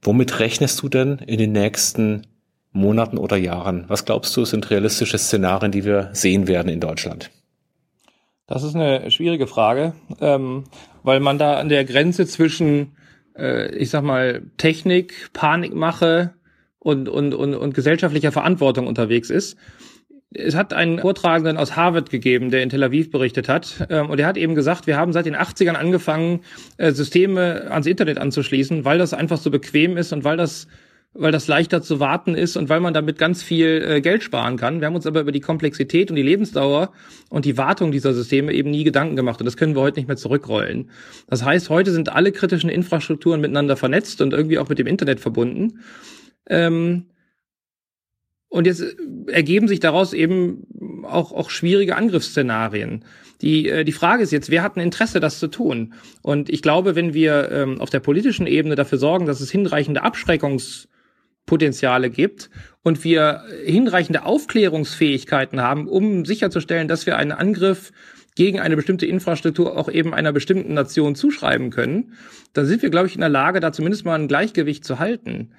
Womit 0.00 0.38
rechnest 0.38 0.80
du 0.80 0.88
denn 0.88 1.18
in 1.18 1.38
den 1.38 1.52
nächsten 1.52 2.26
Monaten 2.72 3.18
oder 3.18 3.36
Jahren? 3.36 3.84
Was 3.88 4.06
glaubst 4.06 4.34
du, 4.34 4.46
sind 4.46 4.70
realistische 4.70 5.18
Szenarien, 5.18 5.72
die 5.72 5.84
wir 5.84 6.08
sehen 6.12 6.48
werden 6.48 6.68
in 6.68 6.80
Deutschland? 6.80 7.30
Das 8.50 8.64
ist 8.64 8.74
eine 8.74 9.12
schwierige 9.12 9.46
Frage, 9.46 9.92
ähm, 10.20 10.64
weil 11.04 11.20
man 11.20 11.38
da 11.38 11.60
an 11.60 11.68
der 11.68 11.84
Grenze 11.84 12.26
zwischen, 12.26 12.96
äh, 13.38 13.72
ich 13.76 13.90
sag 13.90 14.02
mal, 14.02 14.42
Technik, 14.56 15.30
Panikmache 15.32 16.34
und, 16.80 17.08
und, 17.08 17.32
und, 17.32 17.54
und 17.54 17.74
gesellschaftlicher 17.74 18.32
Verantwortung 18.32 18.88
unterwegs 18.88 19.30
ist. 19.30 19.56
Es 20.32 20.56
hat 20.56 20.72
einen 20.72 20.98
Vortragenden 20.98 21.58
aus 21.58 21.76
Harvard 21.76 22.10
gegeben, 22.10 22.50
der 22.50 22.64
in 22.64 22.70
Tel 22.70 22.82
Aviv 22.82 23.12
berichtet 23.12 23.48
hat. 23.48 23.86
Ähm, 23.88 24.10
und 24.10 24.18
er 24.18 24.26
hat 24.26 24.36
eben 24.36 24.56
gesagt, 24.56 24.88
wir 24.88 24.96
haben 24.96 25.12
seit 25.12 25.26
den 25.26 25.36
80ern 25.36 25.74
angefangen, 25.74 26.40
äh, 26.76 26.90
Systeme 26.90 27.70
ans 27.70 27.86
Internet 27.86 28.18
anzuschließen, 28.18 28.84
weil 28.84 28.98
das 28.98 29.14
einfach 29.14 29.38
so 29.38 29.52
bequem 29.52 29.96
ist 29.96 30.12
und 30.12 30.24
weil 30.24 30.36
das 30.36 30.66
weil 31.12 31.32
das 31.32 31.48
leichter 31.48 31.82
zu 31.82 31.98
warten 31.98 32.34
ist 32.34 32.56
und 32.56 32.68
weil 32.68 32.80
man 32.80 32.94
damit 32.94 33.18
ganz 33.18 33.42
viel 33.42 33.84
äh, 33.86 34.00
Geld 34.00 34.22
sparen 34.22 34.56
kann. 34.56 34.80
Wir 34.80 34.86
haben 34.86 34.94
uns 34.94 35.06
aber 35.06 35.20
über 35.20 35.32
die 35.32 35.40
Komplexität 35.40 36.10
und 36.10 36.16
die 36.16 36.22
Lebensdauer 36.22 36.92
und 37.30 37.44
die 37.44 37.56
Wartung 37.56 37.90
dieser 37.90 38.14
Systeme 38.14 38.52
eben 38.52 38.70
nie 38.70 38.84
Gedanken 38.84 39.16
gemacht 39.16 39.40
und 39.40 39.46
das 39.46 39.56
können 39.56 39.74
wir 39.74 39.82
heute 39.82 39.98
nicht 39.98 40.06
mehr 40.06 40.16
zurückrollen. 40.16 40.90
Das 41.26 41.44
heißt, 41.44 41.68
heute 41.68 41.90
sind 41.90 42.10
alle 42.10 42.30
kritischen 42.30 42.70
Infrastrukturen 42.70 43.40
miteinander 43.40 43.76
vernetzt 43.76 44.20
und 44.20 44.32
irgendwie 44.32 44.58
auch 44.58 44.68
mit 44.68 44.78
dem 44.78 44.86
Internet 44.86 45.18
verbunden. 45.18 45.80
Ähm, 46.48 47.06
und 48.48 48.66
jetzt 48.66 48.84
ergeben 49.28 49.68
sich 49.68 49.78
daraus 49.78 50.12
eben 50.12 51.04
auch, 51.04 51.32
auch 51.32 51.50
schwierige 51.50 51.96
Angriffsszenarien. 51.96 53.04
Die, 53.42 53.68
äh, 53.68 53.84
die 53.84 53.92
Frage 53.92 54.22
ist 54.22 54.32
jetzt, 54.32 54.50
wer 54.50 54.62
hat 54.62 54.76
ein 54.76 54.80
Interesse, 54.80 55.18
das 55.18 55.38
zu 55.38 55.48
tun? 55.48 55.94
Und 56.22 56.50
ich 56.50 56.62
glaube, 56.62 56.94
wenn 56.94 57.14
wir 57.14 57.50
ähm, 57.50 57.80
auf 57.80 57.90
der 57.90 58.00
politischen 58.00 58.46
Ebene 58.46 58.74
dafür 58.74 58.98
sorgen, 58.98 59.26
dass 59.26 59.40
es 59.40 59.50
hinreichende 59.50 60.02
Abschreckungs 60.02 60.88
Potenziale 61.46 62.10
gibt 62.10 62.50
und 62.82 63.04
wir 63.04 63.42
hinreichende 63.64 64.24
Aufklärungsfähigkeiten 64.24 65.60
haben, 65.60 65.88
um 65.88 66.24
sicherzustellen, 66.24 66.88
dass 66.88 67.06
wir 67.06 67.16
einen 67.16 67.32
Angriff 67.32 67.92
gegen 68.36 68.60
eine 68.60 68.76
bestimmte 68.76 69.06
Infrastruktur 69.06 69.76
auch 69.76 69.90
eben 69.90 70.14
einer 70.14 70.32
bestimmten 70.32 70.74
Nation 70.74 71.14
zuschreiben 71.14 71.70
können, 71.70 72.12
dann 72.52 72.66
sind 72.66 72.82
wir, 72.82 72.90
glaube 72.90 73.08
ich, 73.08 73.14
in 73.14 73.20
der 73.20 73.28
Lage, 73.28 73.60
da 73.60 73.72
zumindest 73.72 74.04
mal 74.04 74.14
ein 74.14 74.28
Gleichgewicht 74.28 74.84
zu 74.84 74.98
halten. 74.98 75.50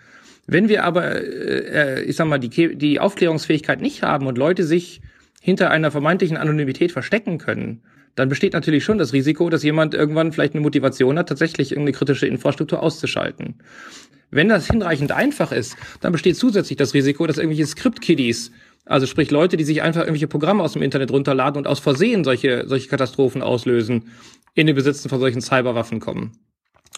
Wenn 0.48 0.70
wir 0.70 0.84
aber, 0.84 1.15
äh, 1.15 2.00
äh 2.00 2.04
ich 2.04 2.15
sag 2.15 2.28
mal, 2.28 2.39
die, 2.39 2.76
die 2.76 3.00
Aufklärungsfähigkeit 3.00 3.82
nicht 3.82 4.04
haben 4.04 4.26
und 4.26 4.38
Leute 4.38 4.63
sich 4.63 5.02
hinter 5.41 5.72
einer 5.72 5.91
vermeintlichen 5.91 6.38
Anonymität 6.38 6.91
verstecken 6.91 7.38
können, 7.38 7.82
dann 8.15 8.30
besteht 8.30 8.54
natürlich 8.54 8.84
schon 8.84 8.98
das 8.98 9.13
Risiko, 9.13 9.50
dass 9.50 9.63
jemand 9.63 9.94
irgendwann 9.94 10.32
vielleicht 10.32 10.54
eine 10.54 10.62
Motivation 10.62 11.17
hat, 11.17 11.30
tatsächlich 11.30 11.72
irgendeine 11.72 11.98
kritische 11.98 12.28
Infrastruktur 12.28 12.82
auszuschalten. 12.82 13.56
Wenn 14.32 14.50
das 14.50 14.67
hinreichend 14.67 15.12
einfach 15.12 15.52
ist, 15.52 15.76
dann 16.00 16.13
besteht 16.13 16.38
zusätzlich 16.38 16.78
das 16.78 16.94
Risiko, 16.94 17.28
dass 17.28 17.38
irgendwelche 17.38 17.67
Script-Kiddies, 17.67 18.52
also 18.86 19.06
sprich 19.06 19.30
Leute, 19.30 19.58
die 19.58 19.65
sich 19.65 19.82
einfach 19.82 20.02
irgendwelche 20.02 20.28
Programme 20.28 20.63
aus 20.63 20.74
dem 20.74 20.82
Internet 20.82 21.12
runterladen 21.12 21.58
und 21.58 21.67
aus 21.67 21.80
Versehen 21.80 22.24
solche, 22.24 22.63
solche 22.67 22.88
Katastrophen 22.88 23.41
auslösen, 23.41 24.10
in 24.56 24.67
den 24.67 24.76
Besitzen 24.76 25.10
von 25.10 25.20
solchen 25.20 25.41
Cyberwaffen 25.41 26.00
kommen. 26.00 26.32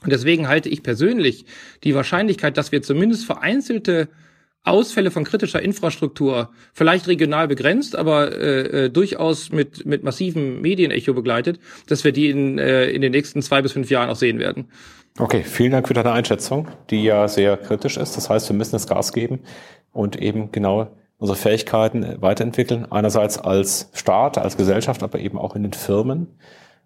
Und 0.04 0.12
deswegen 0.12 0.48
halte 0.48 0.69
ich 0.69 0.84
persönlich 0.84 1.46
die 1.84 1.96
Wahrscheinlichkeit, 1.96 2.58
dass 2.58 2.72
wir 2.72 2.82
zumindest 2.82 3.26
vereinzelte 3.26 4.10
Ausfälle 4.65 5.12
von 5.12 5.26
kritischer 5.26 5.62
Infrastruktur, 5.62 6.50
vielleicht 6.74 7.08
regional 7.08 7.50
begrenzt, 7.50 7.98
aber 7.98 8.32
äh, 8.32 8.86
äh, 8.86 8.89
durchaus 8.89 9.52
mit, 9.52 9.86
mit 9.86 10.04
massivem 10.04 10.62
Medienecho 10.62 11.13
begleitet, 11.13 11.60
dass 11.88 12.06
wir 12.06 12.13
die 12.13 12.30
in, 12.30 12.58
äh, 12.60 12.89
in 12.89 13.02
den 13.02 13.12
nächsten 13.12 13.41
zwei 13.41 13.62
bis 13.62 13.74
fünf 13.74 13.89
Jahren 13.89 14.10
auch 14.10 14.15
sehen 14.15 14.39
werden. 14.39 14.69
Okay, 15.19 15.43
vielen 15.43 15.71
Dank 15.71 15.88
für 15.88 15.93
deine 15.93 16.12
Einschätzung, 16.12 16.69
die 16.89 17.04
ja 17.04 17.28
sehr 17.28 17.58
kritisch 17.58 17.97
ist. 17.97 18.17
Das 18.17 18.30
heißt, 18.30 18.49
wir 18.49 18.56
müssen 18.56 18.71
das 18.73 18.88
Gas 18.88 19.13
geben 19.13 19.41
und 19.91 20.19
eben 20.19 20.52
genau 20.52 20.88
unsere 21.17 21.38
Fähigkeiten 21.38 22.21
weiterentwickeln. 22.21 22.91
Einerseits 22.91 23.38
als 23.38 23.89
Staat, 23.93 24.38
als 24.38 24.58
Gesellschaft, 24.58 25.04
aber 25.04 25.19
eben 25.19 25.38
auch 25.38 25.56
in 25.56 25.63
den 25.63 25.73
Firmen. 25.73 26.39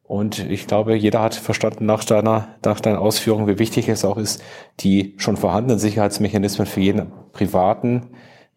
Und 0.03 0.39
ich 0.39 0.67
glaube, 0.67 0.95
jeder 0.95 1.21
hat 1.21 1.35
verstanden 1.35 1.85
nach 1.85 2.03
deiner, 2.03 2.55
nach 2.63 2.79
deiner 2.79 3.01
Ausführung, 3.01 3.47
wie 3.47 3.59
wichtig 3.59 3.89
es 3.89 4.05
auch 4.05 4.17
ist, 4.17 4.41
die 4.79 5.15
schon 5.17 5.37
vorhandenen 5.37 5.79
Sicherheitsmechanismen 5.79 6.65
für 6.65 6.79
jeden 6.79 7.11
privaten 7.33 8.11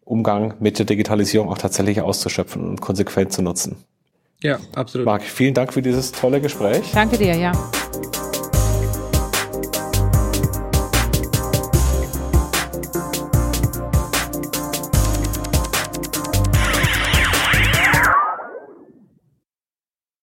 Umgang 0.05 0.55
mit 0.61 0.79
der 0.79 0.87
Digitalisierung 0.87 1.49
auch 1.49 1.59
tatsächlich 1.59 2.01
auszuschöpfen 2.01 2.69
und 2.69 2.81
konsequent 2.81 3.33
zu 3.33 3.43
nutzen. 3.43 3.77
Ja, 4.43 4.59
absolut. 4.75 5.07
Marc, 5.07 5.23
vielen 5.23 5.55
Dank 5.55 5.73
für 5.73 5.83
dieses 5.83 6.13
tolle 6.13 6.41
Gespräch. 6.41 6.91
Danke 6.93 7.19
dir, 7.19 7.37
ja. 7.37 7.53